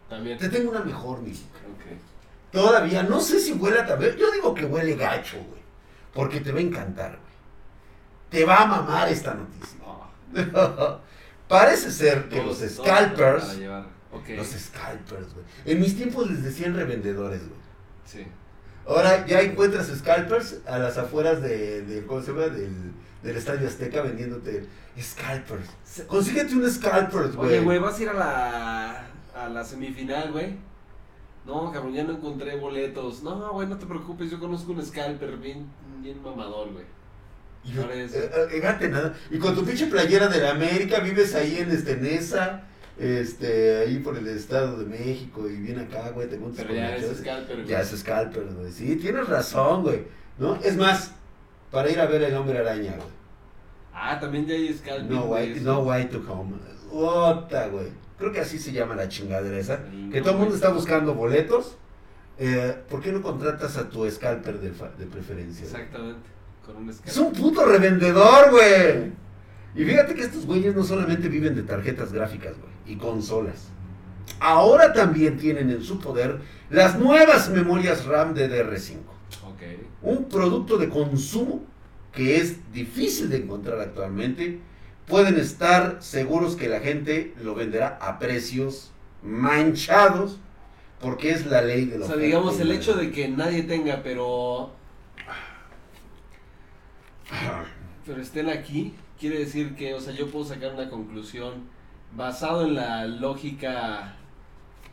También. 0.09 0.39
Te 0.39 0.49
tengo 0.49 0.71
una 0.71 0.81
mejor, 0.81 1.21
mi. 1.21 1.33
Ok. 1.33 2.12
Todavía, 2.53 3.03
no 3.03 3.21
sé 3.21 3.41
si 3.41 3.53
huele 3.53 3.83
también. 3.83 4.15
Yo 4.17 4.31
digo 4.31 4.55
que 4.55 4.67
huele 4.67 4.95
gacho, 4.95 5.39
güey. 5.39 5.63
Porque 6.13 6.41
te 6.41 6.53
va 6.53 6.59
a 6.59 6.63
encantar, 6.63 7.11
güey. 7.11 7.33
Te 8.31 8.45
va 8.45 8.63
a 8.63 8.67
mamar 8.67 9.09
esta 9.09 9.35
noticia. 9.35 9.79
Parece 11.49 11.91
ser 11.91 12.29
que 12.29 12.43
los 12.43 12.59
para 12.59 12.71
scalpers. 12.71 13.59
llevar. 13.59 13.87
Los 14.37 14.49
scalpers, 14.49 15.33
güey. 15.35 15.45
En 15.65 15.81
mis 15.81 15.97
tiempos 15.97 16.31
les 16.31 16.43
decían 16.43 16.75
revendedores, 16.75 17.41
güey. 17.41 17.61
Sí. 18.05 18.27
Ahora 18.87 19.27
ya 19.27 19.41
encuentras 19.41 19.87
scalpers 19.89 20.59
a 20.67 20.79
las 20.79 20.99
afueras 20.99 21.41
de, 21.41 21.83
de- 21.83 22.05
¿cómo 22.07 22.21
se 22.21 22.33
llama? 22.33 22.47
Del, 22.49 22.93
del 23.23 23.37
Estadio 23.37 23.69
Azteca 23.69 24.03
vendiéndote 24.03 24.67
scalpers. 25.01 25.69
Consíguete 26.07 26.55
un 26.55 26.71
scalpers, 26.71 27.37
güey. 27.37 27.51
Oye, 27.51 27.61
güey, 27.61 27.79
vas 27.79 27.99
a 27.99 28.03
ir 28.03 28.09
a 28.09 28.13
la, 28.15 29.07
a 29.35 29.49
la 29.49 29.65
semifinal, 29.65 30.33
güey. 30.33 30.57
No, 31.47 31.73
cabrón, 31.73 31.93
ya 31.93 32.05
no 32.05 32.13
encontré 32.13 32.57
boletos. 32.57 33.23
No, 33.23 33.53
güey, 33.53 33.67
no 33.69 33.77
te 33.77 33.87
preocupes, 33.87 34.31
yo 34.31 34.39
conozco 34.39 34.73
un 34.73 34.85
scalper 34.85 35.37
bien, 35.39 35.67
bien 36.01 36.23
mamador, 36.23 36.73
güey. 36.73 36.85
Y, 37.65 37.71
es- 37.99 38.15
eh, 38.15 38.31
eh, 38.53 38.89
nada. 38.89 39.15
Y 39.31 39.39
con 39.39 39.55
tu 39.55 39.65
pinche 39.65 39.87
playera 39.87 40.29
de 40.29 40.41
la 40.41 40.51
América, 40.51 41.01
vives 41.01 41.35
ahí 41.35 41.59
en 41.59 41.71
este 41.71 41.97
Nesa, 41.97 42.65
este, 42.99 43.79
ahí 43.79 43.99
por 43.99 44.17
el 44.17 44.27
Estado 44.29 44.79
de 44.79 44.87
México, 44.87 45.49
y 45.49 45.57
viene 45.57 45.83
acá, 45.83 46.11
güey, 46.11 46.29
te 46.29 46.39
juntas 46.39 46.57
Pero 46.65 46.69
con 46.69 46.77
ya 46.77 46.97
es 46.97 47.19
scalper, 47.19 47.57
güey. 47.57 47.69
Ya 47.69 47.81
es 47.81 47.91
scalper, 47.91 48.45
güey. 48.55 48.73
Sí, 48.73 48.97
tienes 48.97 49.29
razón, 49.29 49.83
güey. 49.83 50.03
¿No? 50.39 50.57
Es 50.57 50.77
más, 50.77 51.13
para 51.71 51.91
ir 51.91 52.01
a 52.01 52.07
ver 52.07 52.23
el 52.23 52.35
hombre 52.35 52.59
araña, 52.59 52.95
güey. 52.97 53.09
Ah, 53.95 54.19
también 54.19 54.47
ya 54.47 54.55
hay 54.55 54.73
scalper. 54.73 55.11
No 55.11 55.25
way, 55.27 55.61
no 55.61 55.81
way 55.81 56.07
to 56.07 56.19
home. 56.29 56.55
Ota, 56.91 57.69
güey. 57.69 57.89
Creo 58.19 58.33
que 58.33 58.41
así 58.41 58.59
se 58.59 58.73
llama 58.73 58.95
la 58.95 59.09
chingadera 59.09 59.59
esa. 59.59 59.85
Que 60.11 60.21
todo 60.21 60.33
el 60.33 60.39
mundo 60.39 60.55
está 60.55 60.71
buscando 60.71 61.15
boletos. 61.15 61.77
Eh, 62.39 62.77
¿Por 62.89 63.01
qué 63.01 63.13
no 63.13 63.23
contratas 63.23 63.77
a 63.77 63.89
tu 63.89 64.09
scalper 64.11 64.59
de, 64.61 64.71
preferencia? 65.07 65.65
Exactamente. 65.65 66.29
Con 66.65 66.77
un 66.77 66.93
scalper. 66.93 67.11
Es 67.11 67.19
un 67.19 67.33
puto 67.33 67.65
revendedor, 67.65 68.51
güey. 68.51 69.13
Y 69.75 69.85
fíjate 69.85 70.15
que 70.15 70.23
estos 70.23 70.47
güeyes 70.47 70.75
no 70.75 70.85
solamente 70.85 71.29
viven 71.29 71.55
de 71.55 71.63
tarjetas 71.63 72.13
gráficas, 72.13 72.55
güey, 72.59 72.95
y 72.95 72.99
consolas. 72.99 73.69
Ahora 74.39 74.93
también 74.93 75.39
tienen 75.39 75.71
en 75.71 75.83
su 75.83 75.99
poder 75.99 76.41
las 76.71 76.99
nuevas 76.99 77.49
memorias 77.51 78.05
RAM 78.05 78.35
de 78.35 78.51
DR5. 78.51 78.99
Ok. 79.47 79.63
Un 80.03 80.29
producto 80.29 80.77
de 80.79 80.89
consumo 80.89 81.65
que 82.13 82.37
es 82.37 82.73
difícil 82.73 83.31
de 83.31 83.39
encontrar 83.39 83.81
actualmente. 83.81 84.61
Pueden 85.07 85.39
estar 85.39 85.97
seguros 86.01 86.57
que 86.57 86.69
la 86.69 86.81
gente 86.81 87.35
lo 87.43 87.55
venderá 87.55 87.99
a 88.01 88.19
precios 88.19 88.93
manchados 89.23 90.39
porque 91.01 91.31
es 91.31 91.47
la 91.47 91.63
ley 91.63 91.85
de 91.87 91.99
la 91.99 92.05
O 92.05 92.09
sea, 92.09 92.17
digamos, 92.17 92.61
el 92.61 92.71
hecho 92.71 92.95
de 92.95 93.11
que 93.11 93.29
nadie 93.29 93.65
tenga, 93.65 94.03
pero. 94.03 94.71
Pero 98.07 98.21
estén 98.21 98.49
aquí, 98.49 98.95
quiere 99.19 99.39
decir 99.39 99.75
que, 99.75 99.95
o 99.95 100.01
sea, 100.01 100.13
yo 100.13 100.31
puedo 100.31 100.45
sacar 100.45 100.75
una 100.75 100.89
conclusión 100.89 101.69
basado 102.15 102.67
en 102.67 102.75
la 102.75 103.07
lógica 103.07 104.17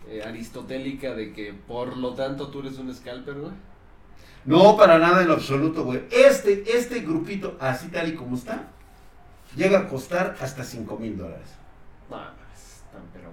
eh, 0.08 0.24
aristotélica 0.26 1.14
de 1.14 1.34
que 1.34 1.54
por 1.54 1.98
lo 1.98 2.14
tanto 2.14 2.48
tú 2.48 2.62
eres 2.62 2.78
un 2.78 2.94
scalper, 2.94 3.36
güey. 3.36 3.52
No, 4.46 4.78
para 4.78 4.98
nada 4.98 5.22
en 5.22 5.28
lo 5.28 5.34
absoluto, 5.34 5.84
güey. 5.84 6.02
Este, 6.12 6.64
este 6.76 7.02
grupito, 7.02 7.58
así 7.60 7.90
tal 7.90 8.08
y 8.10 8.16
como 8.16 8.36
está, 8.36 8.70
llega 9.56 9.80
a 9.80 9.88
costar 9.88 10.36
hasta 10.42 10.64
5 10.64 10.98
mil 10.98 11.18
dólares. 11.18 11.50
No, 12.10 12.18
están, 12.18 13.04
pero. 13.14 13.30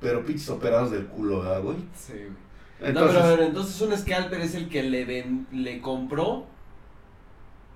Pero 0.00 0.24
pinches 0.24 0.48
operados 0.50 0.90
del 0.90 1.06
culo, 1.06 1.40
¿verdad, 1.40 1.62
güey? 1.62 1.76
Sí, 1.94 2.12
güey. 2.12 2.48
Entonces, 2.80 3.14
no, 3.14 3.20
pero 3.20 3.24
a 3.24 3.36
ver, 3.36 3.40
entonces 3.48 3.80
un 3.80 3.96
scalper 3.96 4.40
es 4.40 4.54
el 4.54 4.68
que 4.68 4.84
le, 4.84 5.04
ven- 5.04 5.46
le 5.50 5.80
compró 5.80 6.46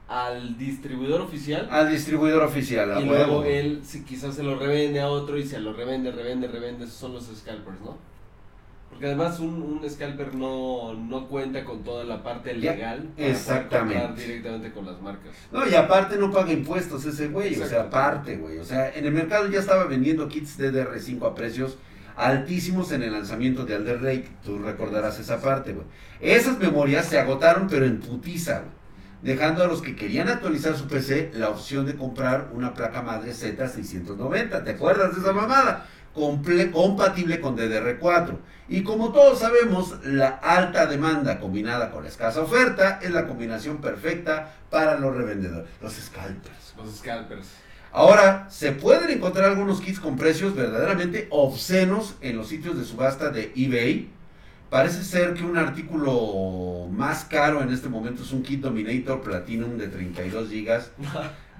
al 0.08 0.56
distribuidor 0.58 1.22
oficial. 1.22 1.68
al 1.70 1.90
distribuidor 1.90 2.42
oficial, 2.42 2.92
a 2.92 3.00
Y 3.00 3.08
huevo. 3.08 3.26
luego 3.26 3.44
él 3.44 3.80
si 3.84 4.04
quizás 4.04 4.34
se 4.36 4.42
lo 4.42 4.56
revende 4.58 5.00
a 5.00 5.08
otro 5.08 5.38
y 5.38 5.46
se 5.46 5.58
lo 5.58 5.72
revende, 5.72 6.12
revende, 6.12 6.48
revende. 6.48 6.84
Esos 6.84 6.96
son 6.96 7.14
los 7.14 7.24
scalpers, 7.24 7.80
¿no? 7.80 7.96
Porque 8.92 9.06
además 9.06 9.40
un, 9.40 9.62
un 9.62 9.90
scalper 9.90 10.34
no, 10.34 10.92
no 10.94 11.26
cuenta 11.28 11.64
con 11.64 11.82
toda 11.82 12.04
la 12.04 12.22
parte 12.22 12.54
legal 12.54 13.14
para 13.16 13.32
poder 13.32 13.32
exactamente. 13.32 13.94
comprar 13.94 14.14
directamente 14.14 14.72
con 14.72 14.84
las 14.86 15.00
marcas. 15.00 15.48
No, 15.50 15.66
y 15.66 15.74
aparte 15.74 16.18
no 16.18 16.30
paga 16.30 16.52
impuestos 16.52 17.06
ese 17.06 17.28
güey, 17.28 17.58
o 17.58 17.64
sea, 17.64 17.82
aparte, 17.82 18.36
güey. 18.36 18.58
O 18.58 18.64
sea, 18.64 18.90
en 18.94 19.06
el 19.06 19.12
mercado 19.12 19.48
ya 19.48 19.60
estaba 19.60 19.84
vendiendo 19.86 20.28
kits 20.28 20.58
DDR5 20.58 21.26
a 21.26 21.34
precios 21.34 21.78
altísimos 22.16 22.92
en 22.92 23.02
el 23.02 23.12
lanzamiento 23.12 23.64
de 23.64 23.74
Alder 23.76 24.02
Lake. 24.02 24.28
Tú 24.44 24.58
recordarás 24.58 25.18
esa 25.18 25.40
parte, 25.40 25.72
güey. 25.72 25.86
Esas 26.20 26.58
memorias 26.58 27.06
se 27.06 27.18
agotaron, 27.18 27.68
pero 27.68 27.86
en 27.86 28.00
putiza, 28.00 28.60
güey. 28.60 28.72
dejando 29.22 29.62
a 29.64 29.66
los 29.68 29.80
que 29.82 29.96
querían 29.96 30.28
actualizar 30.28 30.76
su 30.76 30.86
PC 30.88 31.30
la 31.34 31.48
opción 31.48 31.86
de 31.86 31.96
comprar 31.96 32.50
una 32.52 32.74
placa 32.74 33.02
madre 33.02 33.32
Z690. 33.32 34.64
¿Te 34.64 34.70
acuerdas 34.72 35.14
de 35.14 35.20
esa 35.22 35.32
mamada? 35.32 35.86
Compatible 36.14 37.40
con 37.40 37.56
DDR4. 37.56 38.36
Y 38.68 38.82
como 38.82 39.12
todos 39.12 39.40
sabemos, 39.40 39.96
la 40.04 40.28
alta 40.28 40.86
demanda 40.86 41.40
combinada 41.40 41.90
con 41.90 42.04
la 42.04 42.08
escasa 42.08 42.40
oferta 42.40 43.00
es 43.02 43.10
la 43.10 43.26
combinación 43.26 43.78
perfecta 43.78 44.54
para 44.70 44.98
los 44.98 45.14
revendedores, 45.14 45.68
los 45.80 45.92
scalpers. 45.92 46.74
Los 46.76 46.96
scalpers. 46.96 47.48
Ahora, 47.92 48.46
se 48.48 48.72
pueden 48.72 49.10
encontrar 49.10 49.50
algunos 49.50 49.82
kits 49.82 50.00
con 50.00 50.16
precios 50.16 50.54
verdaderamente 50.54 51.26
obscenos 51.30 52.14
en 52.22 52.38
los 52.38 52.48
sitios 52.48 52.78
de 52.78 52.84
subasta 52.84 53.28
de 53.28 53.52
eBay. 53.54 54.10
Parece 54.72 55.04
ser 55.04 55.34
que 55.34 55.44
un 55.44 55.58
artículo 55.58 56.88
más 56.90 57.26
caro 57.26 57.60
en 57.60 57.70
este 57.70 57.90
momento 57.90 58.22
es 58.22 58.32
un 58.32 58.42
kit 58.42 58.62
Dominator 58.62 59.20
Platinum 59.20 59.76
de 59.76 59.88
32 59.88 60.48
GB 60.48 60.80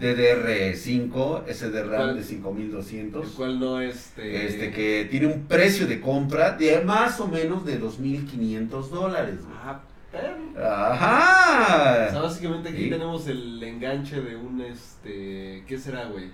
DDR5, 0.00 1.44
SDRAM 1.46 2.16
de 2.16 2.22
5200. 2.24 3.26
El 3.26 3.32
cual 3.34 3.60
no 3.60 3.80
este. 3.82 4.46
Este 4.46 4.70
que 4.70 5.06
tiene 5.10 5.26
un 5.26 5.42
precio 5.42 5.86
de 5.86 6.00
compra 6.00 6.52
de 6.52 6.80
más 6.80 7.20
o 7.20 7.28
menos 7.28 7.66
de 7.66 7.78
2.500 7.78 8.88
dólares. 8.88 9.34
Ah, 9.62 9.82
perro. 10.10 10.50
O 10.50 10.58
sea, 10.58 10.92
Ajá. 10.92 12.18
básicamente 12.22 12.70
aquí 12.70 12.84
Sí. 12.84 12.90
tenemos 12.90 13.26
el 13.28 13.62
enganche 13.62 14.22
de 14.22 14.36
un 14.36 14.60
este. 14.62 15.64
¿Qué 15.66 15.78
será, 15.78 16.06
güey? 16.06 16.30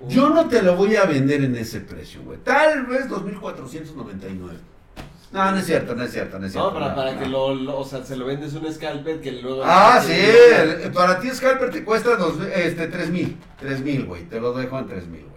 Un- 0.00 0.08
Yo 0.10 0.30
no 0.30 0.48
te 0.48 0.62
lo 0.62 0.74
voy 0.74 0.96
a 0.96 1.04
vender 1.04 1.44
en 1.44 1.54
ese 1.54 1.80
precio, 1.80 2.22
güey. 2.24 2.38
Tal 2.42 2.86
vez 2.86 3.08
2.499. 3.08 4.58
No, 5.32 5.50
no 5.52 5.58
es 5.58 5.66
cierto, 5.66 5.94
no 5.94 6.02
es 6.02 6.10
cierto, 6.12 6.38
no 6.40 6.46
es 6.46 6.52
cierto. 6.52 6.70
No, 6.72 6.74
para, 6.78 6.94
para 6.94 7.12
no. 7.12 7.20
que 7.20 7.26
lo, 7.26 7.54
lo- 7.54 7.78
O 7.78 7.84
sea, 7.84 8.04
se 8.04 8.16
lo 8.16 8.26
vendes 8.26 8.52
un 8.54 8.72
scalper 8.72 9.20
que 9.20 9.30
luego. 9.32 9.62
Ah, 9.64 10.02
sí, 10.04 10.12
el- 10.12 10.90
para 10.92 11.20
ti 11.20 11.28
Scalper 11.30 11.70
te 11.70 11.84
cuesta 11.84 12.16
dos, 12.16 12.34
este, 12.54 12.88
3000, 12.88 13.36
3000, 13.60 14.04
güey, 14.06 14.24
te 14.24 14.40
lo 14.40 14.52
dejo 14.52 14.78
en 14.78 14.86
3000, 14.88 15.20
güey. 15.20 15.30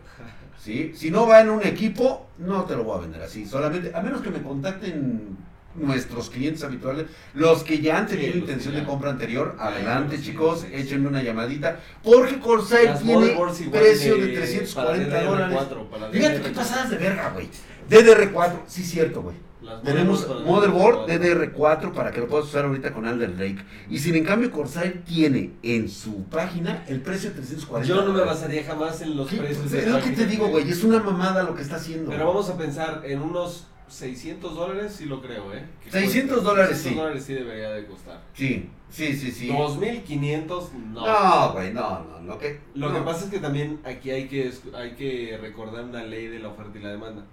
¿Sí? 0.60 0.94
Si 0.96 1.12
no 1.12 1.28
va 1.28 1.42
en 1.42 1.50
un 1.52 1.62
equipo, 1.64 2.26
no 2.40 2.64
te 2.64 2.76
lo 2.76 2.86
voy 2.86 2.98
a 2.98 3.02
vender 3.02 3.22
así, 3.22 3.46
solamente, 3.46 3.92
a 3.94 4.02
menos 4.02 4.22
que 4.22 4.30
me 4.32 4.42
contacten 4.42 5.38
nuestros 5.76 6.30
clientes 6.30 6.64
habituales, 6.64 7.06
los 7.34 7.64
que 7.64 7.80
ya 7.80 7.98
han 7.98 8.08
tenido 8.08 8.32
Sí, 8.34 8.40
intención 8.40 8.74
de 8.76 8.84
compra 8.86 9.10
anterior, 9.12 9.56
adelante 9.60 10.18
sí, 10.18 10.24
chicos, 10.26 10.62
sí, 10.62 10.68
échenme 10.74 11.08
una 11.10 11.22
llamadita, 11.22 11.80
porque 12.04 12.40
Corsair 12.40 12.94
tiene 12.98 13.36
precio 13.70 14.16
de, 14.16 14.28
para 14.74 14.94
340 14.94 15.24
dólares. 15.24 15.58
DDR4, 15.58 15.90
para 15.90 16.10
Fíjate 16.10 16.42
qué 16.42 16.50
DDR4. 16.50 16.54
pasadas 16.56 16.90
de 16.92 16.98
verga, 16.98 17.30
güey. 17.32 17.50
DDR4, 17.90 18.52
sí 18.68 18.84
cierto, 18.84 19.22
güey. 19.22 19.36
Tenemos 19.84 20.28
motherboard 20.46 21.08
DDR4. 21.10 21.54
DDR4 21.56 21.94
para 21.94 22.12
que 22.12 22.20
lo 22.22 22.28
puedas 22.28 22.46
usar 22.48 22.66
ahorita 22.66 22.94
con 22.94 23.06
Alder 23.06 23.32
Lake. 23.32 23.64
Y 23.90 24.00
sin 24.00 24.16
en 24.16 24.24
cambio 24.26 24.52
Corsair 24.52 25.04
tiene 25.06 25.52
en 25.64 25.90
su 25.90 26.24
página 26.26 26.84
el 26.88 27.02
precio 27.02 27.30
de 27.30 27.36
340. 27.38 27.88
Yo 27.88 28.04
no 28.06 28.14
me 28.14 28.22
basaría 28.22 28.64
jamás 28.64 29.02
en 29.02 29.16
los 29.18 29.30
¿Qué? 29.30 29.38
precios 29.38 29.66
Es 29.66 29.86
de 29.86 29.92
lo 29.92 30.02
que 30.02 30.12
te 30.12 30.26
digo, 30.26 30.48
güey. 30.50 30.70
Es 30.70 30.84
una 30.84 31.00
mamada 31.00 31.44
lo 31.44 31.56
que 31.56 31.62
está 31.62 31.76
haciendo. 31.78 32.12
Pero 32.12 32.28
vamos 32.28 32.50
a 32.50 32.58
pensar 32.58 33.02
en 33.06 33.22
unos 33.22 33.68
600 33.90 34.56
dólares, 34.56 34.94
sí 34.98 35.06
lo 35.06 35.22
creo, 35.22 35.54
¿eh? 35.54 35.66
Que 35.84 35.92
600 35.92 36.38
cuesta- 36.38 36.50
dólares, 36.52 36.78
600 36.78 36.92
sí. 36.94 36.96
dólares 37.00 37.24
sí 37.26 37.34
debería 37.34 37.70
de 37.72 37.86
costar. 37.86 38.22
Sí, 38.34 38.70
sí, 38.90 39.14
sí, 39.16 39.32
sí. 39.32 39.48
2500, 39.48 40.74
no. 40.94 41.06
No, 41.06 41.54
güey, 41.54 41.74
no, 41.74 42.04
no. 42.06 42.22
Lo 42.22 42.40
que, 42.40 42.60
Lo 42.74 42.90
no. 42.90 42.96
que 42.96 43.02
pasa 43.02 43.26
es 43.26 43.32
que 43.32 43.40
también 43.40 43.80
aquí 43.84 44.10
hay 44.10 44.28
que, 44.28 44.48
es- 44.48 44.64
hay 44.76 44.92
que 44.96 45.38
recordar 45.40 45.84
una 45.84 46.04
ley 46.04 46.28
de 46.28 46.40
la 46.40 46.50
oferta 46.50 46.78
y 46.80 46.82
la 46.82 46.90
demanda. 46.90 47.26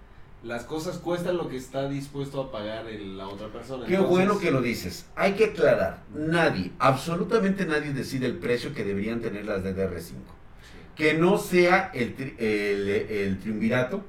Las 0.43 0.65
cosas 0.65 0.97
cuestan 0.99 1.37
lo 1.37 1.49
que 1.49 1.57
está 1.57 1.89
dispuesto 1.89 2.41
a 2.41 2.51
pagar 2.51 2.87
el- 2.89 3.19
la 3.19 3.29
otra 3.29 3.49
persona. 3.49 3.85
Qué 3.87 3.95
Entonces, 3.97 4.11
bueno 4.17 4.39
que 4.39 4.51
lo 4.51 4.63
dices. 4.63 5.07
Hay 5.15 5.35
que 5.35 5.47
aclarar. 5.47 6.03
Nadie, 6.15 6.73
absolutamente 6.79 7.67
nadie 7.67 7.93
decide 7.93 8.27
el 8.27 8.39
precio 8.39 8.73
que 8.73 8.85
deberían 8.85 9.21
tener 9.21 9.45
las 9.45 9.63
DDR5. 9.63 10.15
Que 10.97 11.15
no 11.15 11.37
sea 11.39 11.91
el, 11.93 12.17
tri- 12.17 12.35
el, 12.39 12.89
el 12.89 13.39
triunvirato 13.39 14.03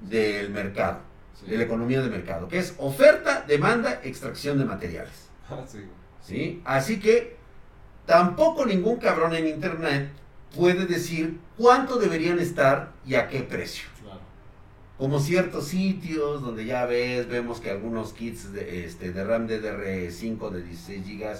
del 0.00 0.50
mercado. 0.50 1.00
Sí. 1.38 1.46
de 1.52 1.56
la 1.58 1.62
economía 1.64 2.02
de 2.02 2.08
mercado, 2.10 2.48
que 2.48 2.58
es 2.58 2.74
oferta, 2.78 3.44
demanda, 3.46 4.00
extracción 4.02 4.58
de 4.58 4.64
materiales. 4.64 5.28
Ah, 5.48 5.62
sí. 5.64 5.78
¿sí? 6.20 6.60
Así 6.64 6.98
que 6.98 7.36
tampoco 8.06 8.66
ningún 8.66 8.96
cabrón 8.96 9.34
en 9.36 9.46
internet 9.46 10.08
puede 10.56 10.86
decir 10.86 11.38
cuánto 11.56 11.96
deberían 12.00 12.40
estar 12.40 12.90
y 13.06 13.14
a 13.14 13.28
qué 13.28 13.42
precio. 13.42 13.86
Como 14.98 15.20
ciertos 15.20 15.66
sitios 15.66 16.42
donde 16.42 16.64
ya 16.66 16.84
ves, 16.84 17.28
vemos 17.28 17.60
que 17.60 17.70
algunos 17.70 18.12
kits 18.12 18.52
de, 18.52 18.84
este, 18.84 19.12
de 19.12 19.24
RAM 19.24 19.46
DDR5 19.46 20.50
de 20.50 20.62
16 20.62 21.06
GB 21.06 21.36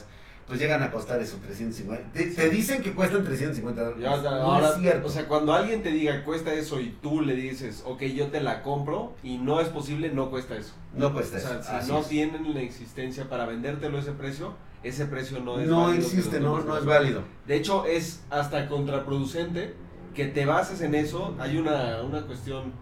pues 0.49 0.61
llegan 0.61 0.83
a 0.83 0.91
costar 0.91 1.21
eso 1.21 1.37
350. 1.45 2.13
Te, 2.13 2.25
te 2.25 2.49
dicen 2.49 2.83
que 2.83 2.95
cuestan 2.95 3.23
350 3.23 3.83
dólares. 3.83 4.03
Ya, 4.03 4.17
no 4.23 4.29
ahora, 4.31 4.71
es 4.71 4.81
cierto. 4.81 5.07
o 5.07 5.11
sea, 5.11 5.29
cuando 5.29 5.53
alguien 5.53 5.83
te 5.83 5.91
diga 5.91 6.25
cuesta 6.25 6.55
eso 6.55 6.81
y 6.81 6.97
tú 7.03 7.21
le 7.21 7.35
dices, 7.37 7.83
ok, 7.85 8.03
yo 8.05 8.29
te 8.29 8.41
la 8.41 8.63
compro 8.63 9.13
y 9.23 9.37
no 9.37 9.61
es 9.61 9.69
posible, 9.69 10.11
no 10.11 10.31
cuesta 10.31 10.57
eso. 10.57 10.73
no 10.95 11.09
O 11.09 11.13
cuesta 11.13 11.39
sea, 11.39 11.61
eso. 11.61 11.63
si 11.65 11.75
así 11.75 11.93
no 11.93 11.99
es. 11.99 12.09
tienen 12.09 12.55
la 12.55 12.63
existencia 12.63 13.29
para 13.29 13.45
vendértelo 13.45 13.99
ese 13.99 14.13
precio, 14.13 14.55
ese 14.83 15.05
precio 15.05 15.41
no 15.41 15.61
es 15.61 15.69
no 15.69 15.83
válido 15.83 16.01
que 16.01 16.17
existe, 16.17 16.41
no, 16.41 16.61
no 16.61 16.79
es 16.79 16.85
válido. 16.87 17.25
De 17.47 17.57
hecho, 17.57 17.85
es 17.85 18.23
hasta 18.31 18.69
contraproducente 18.69 19.75
que 20.15 20.27
te 20.29 20.47
bases 20.47 20.81
en 20.81 20.95
eso. 20.95 21.37
Hay 21.39 21.59
una, 21.59 22.01
una 22.01 22.23
cuestión 22.23 22.73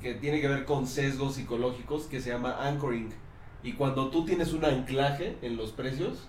que 0.00 0.14
tiene 0.14 0.40
que 0.40 0.48
ver 0.48 0.64
con 0.64 0.86
sesgos 0.86 1.34
psicológicos 1.34 2.04
que 2.04 2.20
se 2.20 2.30
llama 2.30 2.66
anchoring. 2.66 3.10
Y 3.62 3.72
cuando 3.74 4.10
tú 4.10 4.24
tienes 4.24 4.52
un 4.52 4.64
anclaje 4.64 5.36
en 5.42 5.56
los 5.56 5.70
precios, 5.70 6.28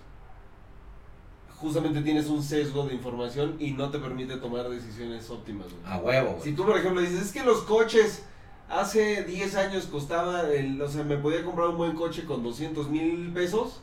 justamente 1.56 2.02
tienes 2.02 2.26
un 2.28 2.42
sesgo 2.42 2.86
de 2.86 2.94
información 2.94 3.56
y 3.58 3.72
no 3.72 3.90
te 3.90 3.98
permite 3.98 4.36
tomar 4.36 4.68
decisiones 4.68 5.28
óptimas. 5.30 5.66
güey. 5.68 5.84
A 5.84 5.98
huevo. 5.98 6.30
güey. 6.32 6.42
Si 6.42 6.52
tú, 6.52 6.64
por 6.64 6.76
ejemplo, 6.76 7.00
dices, 7.00 7.22
es 7.22 7.32
que 7.32 7.42
los 7.42 7.62
coches 7.62 8.24
hace 8.68 9.24
10 9.24 9.56
años 9.56 9.86
costaba, 9.86 10.48
el, 10.50 10.80
o 10.80 10.88
sea, 10.88 11.04
me 11.04 11.16
podía 11.16 11.44
comprar 11.44 11.68
un 11.68 11.76
buen 11.76 11.94
coche 11.94 12.24
con 12.24 12.42
200 12.42 12.88
mil 12.88 13.32
pesos, 13.32 13.80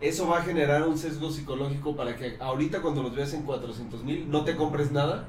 eso 0.00 0.28
va 0.28 0.38
a 0.38 0.42
generar 0.42 0.86
un 0.86 0.98
sesgo 0.98 1.30
psicológico 1.30 1.96
para 1.96 2.16
que 2.16 2.36
ahorita 2.38 2.82
cuando 2.82 3.02
los 3.02 3.14
veas 3.14 3.32
en 3.32 3.42
400 3.42 4.04
mil 4.04 4.30
no 4.30 4.44
te 4.44 4.54
compres 4.54 4.92
nada, 4.92 5.28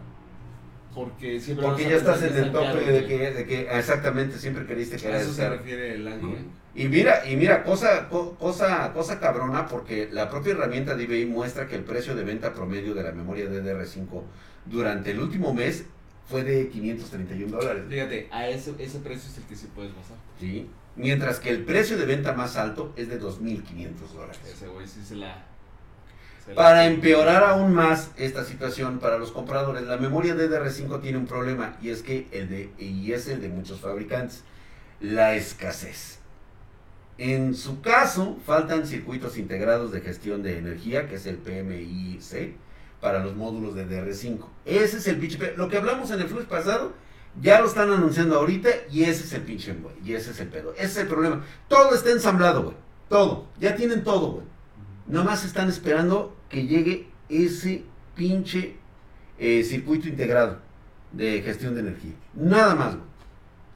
porque 0.98 1.40
siempre 1.40 1.64
Porque 1.68 1.84
ya 1.84 1.96
estás 1.98 2.24
en 2.24 2.36
el 2.36 2.52
tope 2.52 2.92
de 2.92 3.06
que, 3.06 3.32
de 3.32 3.46
que 3.46 3.62
exactamente 3.72 4.40
siempre 4.40 4.66
queriste 4.66 4.98
que 4.98 5.08
A 5.08 5.22
eso 5.22 5.32
se 5.32 5.48
refiere 5.48 5.94
el 5.94 6.08
anchoring. 6.08 6.50
Y 6.74 6.88
mira, 6.88 7.30
y 7.30 7.36
mira, 7.36 7.64
cosa, 7.64 8.10
co- 8.10 8.34
cosa, 8.36 8.92
cosa 8.94 9.20
cabrona, 9.20 9.68
porque 9.68 10.10
la 10.12 10.28
propia 10.30 10.54
herramienta 10.54 10.96
de 10.96 11.04
eBay 11.04 11.26
muestra 11.28 11.68
que 11.68 11.76
el 11.76 11.84
precio 11.84 12.16
de 12.16 12.24
venta 12.24 12.52
promedio 12.54 12.96
de 12.96 13.04
la 13.04 13.12
memoria 13.12 13.46
DDR5 13.46 14.24
durante 14.66 15.12
el 15.12 15.20
último 15.20 15.54
mes 15.54 15.86
fue 16.28 16.44
de 16.44 16.68
531 16.70 17.56
dólares. 17.56 17.84
Fíjate, 17.88 18.28
a 18.32 18.48
ese, 18.48 18.74
ese 18.80 18.98
precio 19.00 19.30
es 19.30 19.38
el 19.38 19.44
que 19.44 19.56
sí 19.56 19.68
puedes 19.76 19.92
basar. 19.96 20.18
¿sí? 20.40 20.68
Mientras 20.96 21.40
que 21.40 21.52
el 21.52 21.64
precio 21.64 21.96
de 21.98 22.06
venta 22.08 22.34
más 22.34 22.56
alto 22.58 22.92
es 22.96 23.08
de 23.08 23.22
2.500 23.22 24.14
dólares. 24.16 24.40
Ese 24.52 24.68
güey 24.68 24.88
sí 24.88 25.02
se 25.08 25.16
la... 25.16 25.46
Para 26.56 26.86
empeorar 26.86 27.44
aún 27.44 27.74
más 27.74 28.12
esta 28.18 28.44
situación 28.46 29.00
para 29.00 29.18
los 29.18 29.32
compradores, 29.32 29.84
la 29.84 29.98
memoria 29.98 30.36
DDR5 30.36 31.02
tiene 31.02 31.18
un 31.18 31.28
problema 31.28 31.78
y 31.82 31.90
es 31.90 32.02
que 32.02 32.28
el 32.32 32.50
de 32.50 32.72
y 32.78 33.12
es 33.12 33.28
el 33.28 33.42
de 33.42 33.50
muchos 33.50 33.80
fabricantes, 33.82 34.44
la 35.02 35.36
escasez. 35.36 36.20
En 37.18 37.56
su 37.56 37.82
caso, 37.82 38.38
faltan 38.46 38.86
circuitos 38.86 39.38
integrados 39.38 39.92
de 39.92 40.02
gestión 40.02 40.44
de 40.44 40.58
energía, 40.60 41.08
que 41.10 41.16
es 41.16 41.26
el 41.26 41.38
PMIC, 41.38 42.56
para 43.02 43.20
los 43.24 43.36
módulos 43.36 43.74
de 43.76 43.88
DR5. 43.88 44.40
Ese 44.66 44.98
es 44.98 45.08
el 45.08 45.18
pinche 45.18 45.38
pe- 45.38 45.54
Lo 45.58 45.68
que 45.68 45.78
hablamos 45.78 46.12
en 46.12 46.22
el 46.22 46.28
flujo 46.28 46.46
pasado, 46.48 46.94
ya 47.42 47.60
lo 47.60 47.68
están 47.68 47.92
anunciando 47.92 48.38
ahorita 48.38 48.70
y 48.92 49.04
ese 49.04 49.24
es 49.24 49.34
el 49.34 49.42
pinche 49.42 49.74
güey. 49.74 49.96
Y 50.06 50.14
ese 50.14 50.32
es 50.32 50.40
el 50.40 50.48
pedo. 50.48 50.74
Ese 50.76 50.86
es 50.86 50.98
el 50.98 51.08
problema. 51.08 51.44
Todo 51.68 51.94
está 51.96 52.12
ensamblado, 52.12 52.64
güey. 52.64 52.76
Todo. 53.10 53.48
Ya 53.60 53.76
tienen 53.76 54.04
todo, 54.04 54.32
güey. 54.34 54.46
Nada 55.08 55.26
más 55.26 55.44
están 55.44 55.70
esperando 55.70 56.36
que 56.50 56.66
llegue 56.66 57.08
ese 57.30 57.84
pinche 58.16 58.76
eh, 59.38 59.64
circuito 59.64 60.08
integrado 60.08 60.60
de 61.12 61.42
gestión 61.42 61.76
de 61.76 61.82
energía. 61.82 62.14
Nada 62.34 62.76
más, 62.76 62.96
güey. 62.96 63.08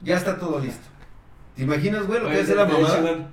Ya 0.02 0.16
está 0.16 0.38
todo 0.38 0.58
listo. 0.58 0.88
¿Te 1.56 1.62
imaginas, 1.62 2.06
güey, 2.06 2.20
lo 2.20 2.28
que 2.28 2.40
es 2.40 2.48
la 2.48 2.66
mamá? 2.66 3.30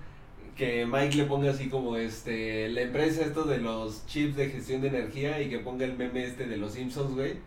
Que 0.55 0.86
Mike 0.86 1.16
le 1.16 1.24
ponga 1.24 1.51
así 1.51 1.70
como 1.70 1.95
este 1.95 2.68
la 2.70 2.82
empresa 2.82 3.22
esto 3.22 3.45
de 3.45 3.59
los 3.59 4.05
chips 4.07 4.36
de 4.36 4.49
gestión 4.49 4.82
de 4.82 4.89
energía 4.89 5.41
y 5.41 5.49
que 5.49 5.59
ponga 5.59 5.86
el 5.86 5.97
meme 5.97 6.26
este 6.26 6.47
de 6.47 6.57
los 6.57 6.74
Simpsons, 6.74 7.13
güey, 7.13 7.38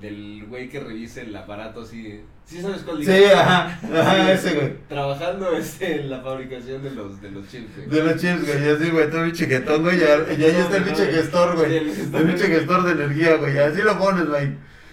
del 0.00 0.44
güey 0.48 0.68
que 0.68 0.80
revise 0.80 1.22
el 1.22 1.36
aparato 1.36 1.82
así. 1.82 2.20
¿Sí 2.44 2.60
sabes 2.60 2.82
cuál 2.82 3.04
Sí, 3.04 3.24
ajá, 3.24 3.78
ajá, 3.82 4.32
ese, 4.32 4.54
güey. 4.54 4.72
Trabajando 4.88 5.52
este 5.56 6.00
en 6.00 6.10
la 6.10 6.20
fabricación 6.20 6.82
de 6.82 6.90
los 6.92 7.20
de 7.20 7.30
los 7.30 7.46
chips, 7.48 7.76
güey. 7.76 7.88
De 7.88 8.02
los 8.02 8.20
chips, 8.20 8.46
güey, 8.46 8.68
así, 8.70 8.90
güey, 8.90 9.10
todo 9.10 9.24
pinche 9.24 9.46
jetón, 9.46 9.82
güey, 9.82 9.98
ya, 9.98 10.26
ya, 10.28 10.36
ya 10.36 10.60
está 10.60 10.76
el 10.78 10.84
pinche 10.84 11.06
gestor, 11.06 11.50
Sí, 11.52 11.56
güey. 11.58 11.76
el 11.76 11.88
El 11.88 11.94
gestor. 11.94 12.26
pinche 12.26 12.46
gestor 12.46 12.82
de 12.84 12.92
energía, 12.92 13.36
güey, 13.36 13.58
así 13.58 13.82
lo 13.82 13.98
pones, 13.98 14.26
güey. 14.28 14.52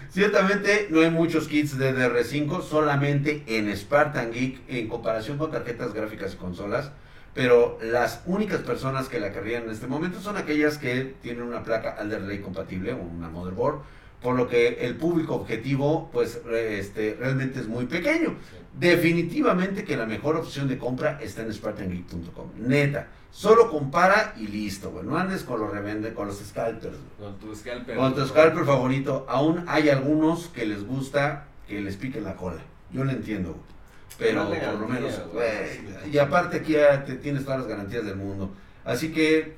Ciertamente 0.09 0.87
no 0.89 1.01
hay 1.01 1.09
muchos 1.11 1.47
kits 1.47 1.77
de 1.77 1.93
DR5, 1.95 2.61
solamente 2.63 3.43
en 3.47 3.75
Spartan 3.75 4.31
Geek, 4.31 4.61
en 4.67 4.87
comparación 4.87 5.37
con 5.37 5.51
tarjetas 5.51 5.93
gráficas 5.93 6.33
y 6.33 6.37
consolas, 6.37 6.91
pero 7.33 7.77
las 7.83 8.21
únicas 8.25 8.61
personas 8.61 9.09
que 9.09 9.19
la 9.19 9.31
querrían 9.31 9.63
en 9.63 9.71
este 9.71 9.85
momento 9.87 10.19
son 10.21 10.37
aquellas 10.37 10.77
que 10.77 11.13
tienen 11.21 11.43
una 11.43 11.63
placa 11.63 11.91
Alder 11.99 12.21
Lake 12.21 12.41
compatible 12.41 12.93
o 12.93 12.97
una 12.97 13.29
motherboard, 13.29 13.81
por 14.21 14.35
lo 14.35 14.47
que 14.47 14.85
el 14.85 14.95
público 14.95 15.35
objetivo 15.35 16.09
pues 16.11 16.41
este, 16.51 17.15
realmente 17.19 17.59
es 17.59 17.67
muy 17.67 17.85
pequeño. 17.85 18.35
Definitivamente 18.79 19.83
que 19.83 19.97
la 19.97 20.05
mejor 20.05 20.35
opción 20.35 20.67
de 20.67 20.77
compra 20.77 21.19
está 21.21 21.41
en 21.41 21.51
SpartanGeek.com. 21.53 22.51
Neta, 22.57 23.07
solo 23.31 23.71
compara 23.71 24.35
y 24.37 24.47
listo, 24.47 24.91
güey. 24.91 25.05
No 25.05 25.17
andes 25.17 25.43
con 25.43 25.59
los 25.59 25.71
revende, 25.71 26.13
con 26.13 26.27
los 26.27 26.37
scalpers. 26.37 26.95
güey. 27.17 27.31
Con 27.31 27.39
tu 27.39 27.55
scalper. 27.55 27.97
Con 27.97 28.13
tu 28.15 28.25
scalper 28.25 28.65
favorito, 28.65 29.25
aún 29.27 29.63
hay 29.67 29.89
algunos 29.89 30.47
que 30.49 30.65
les 30.65 30.85
gusta 30.85 31.47
que 31.67 31.81
les 31.81 31.95
piquen 31.97 32.23
la 32.23 32.35
cola. 32.35 32.61
Yo 32.91 33.03
lo 33.03 33.11
entiendo, 33.11 33.49
güey. 33.49 33.77
Pero 34.19 34.47
por 34.47 34.79
lo 34.79 34.87
menos, 34.87 35.21
güey. 35.31 36.11
Y 36.11 36.17
aparte 36.17 36.57
aquí 36.57 36.73
ya 36.73 37.03
te 37.03 37.15
tienes 37.15 37.43
todas 37.43 37.59
las 37.59 37.67
garantías 37.67 38.05
del 38.05 38.15
mundo. 38.15 38.51
Así 38.83 39.11
que, 39.11 39.55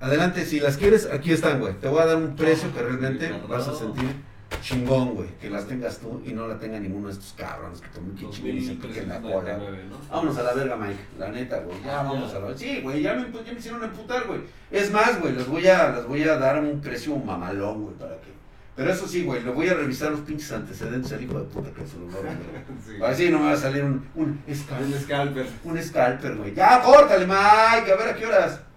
adelante, 0.00 0.44
si 0.44 0.60
las 0.60 0.76
quieres, 0.76 1.08
aquí 1.12 1.32
están, 1.32 1.60
güey. 1.60 1.74
Te 1.80 1.88
voy 1.88 2.00
a 2.00 2.06
dar 2.06 2.16
un 2.16 2.36
precio 2.36 2.72
que 2.74 2.82
realmente 2.82 3.32
vas 3.48 3.66
a 3.68 3.74
sentir 3.74 4.08
chingón, 4.62 5.14
güey. 5.14 5.28
Que 5.40 5.50
las 5.50 5.66
tengas 5.66 5.98
tú 5.98 6.22
y 6.24 6.32
no 6.32 6.46
la 6.46 6.58
tenga 6.58 6.78
ninguno 6.78 7.08
de 7.08 7.14
estos 7.14 7.34
cabrones 7.36 7.80
que 7.80 7.88
tomen 7.88 8.14
que 8.14 8.28
chinguen 8.30 8.58
y 8.58 8.64
se 8.64 8.74
piquen 8.74 9.08
la 9.08 9.20
cola. 9.20 9.34
2399, 9.56 9.84
¿no? 9.90 9.96
Vámonos 10.10 10.38
a 10.38 10.42
la 10.42 10.52
verga, 10.54 10.76
Mike. 10.76 11.00
La 11.18 11.28
neta, 11.30 11.58
güey. 11.60 11.76
Ya 11.84 12.00
Ah, 12.00 12.02
vamos 12.04 12.32
a 12.34 12.38
la 12.40 12.56
Sí, 12.56 12.80
güey, 12.82 13.02
ya 13.02 13.14
me, 13.14 13.30
ya 13.44 13.52
me 13.52 13.58
hicieron 13.58 13.82
emputar, 13.84 14.26
güey. 14.26 14.40
Es 14.70 14.90
más, 14.92 15.20
güey, 15.20 15.32
les 15.34 15.46
voy 15.46 15.66
a, 15.66 15.90
les 15.92 16.06
voy 16.06 16.22
a 16.22 16.36
dar 16.38 16.62
un 16.62 16.80
precio 16.80 17.16
mamalón, 17.16 17.84
güey, 17.84 17.94
para 17.96 18.12
que. 18.20 18.36
Pero 18.76 18.92
eso 18.92 19.08
sí, 19.08 19.24
güey, 19.24 19.42
le 19.42 19.50
voy 19.50 19.68
a 19.68 19.74
revisar 19.74 20.10
los 20.10 20.20
pinches 20.20 20.52
antecedentes 20.52 21.10
al 21.12 21.22
hijo 21.22 21.38
de 21.38 21.44
puta 21.46 21.70
que 21.70 21.86
se 21.86 21.96
lo 21.98 22.06
va 22.08 22.30
a. 22.30 22.36
Sí. 22.86 23.02
Así 23.02 23.30
no 23.30 23.38
me 23.38 23.46
va 23.46 23.52
a 23.52 23.56
salir 23.56 23.82
un, 23.82 24.06
un, 24.14 24.42
Un 24.46 24.54
scalper, 24.54 25.00
scalper. 25.00 25.46
un 25.64 25.82
scalper, 25.82 26.36
güey. 26.36 26.54
Ya, 26.54 26.82
córtale, 26.82 27.26
Mike, 27.26 27.92
a 27.92 27.96
ver 27.96 28.08
a 28.10 28.14
qué 28.14 28.26
horas. 28.26 28.60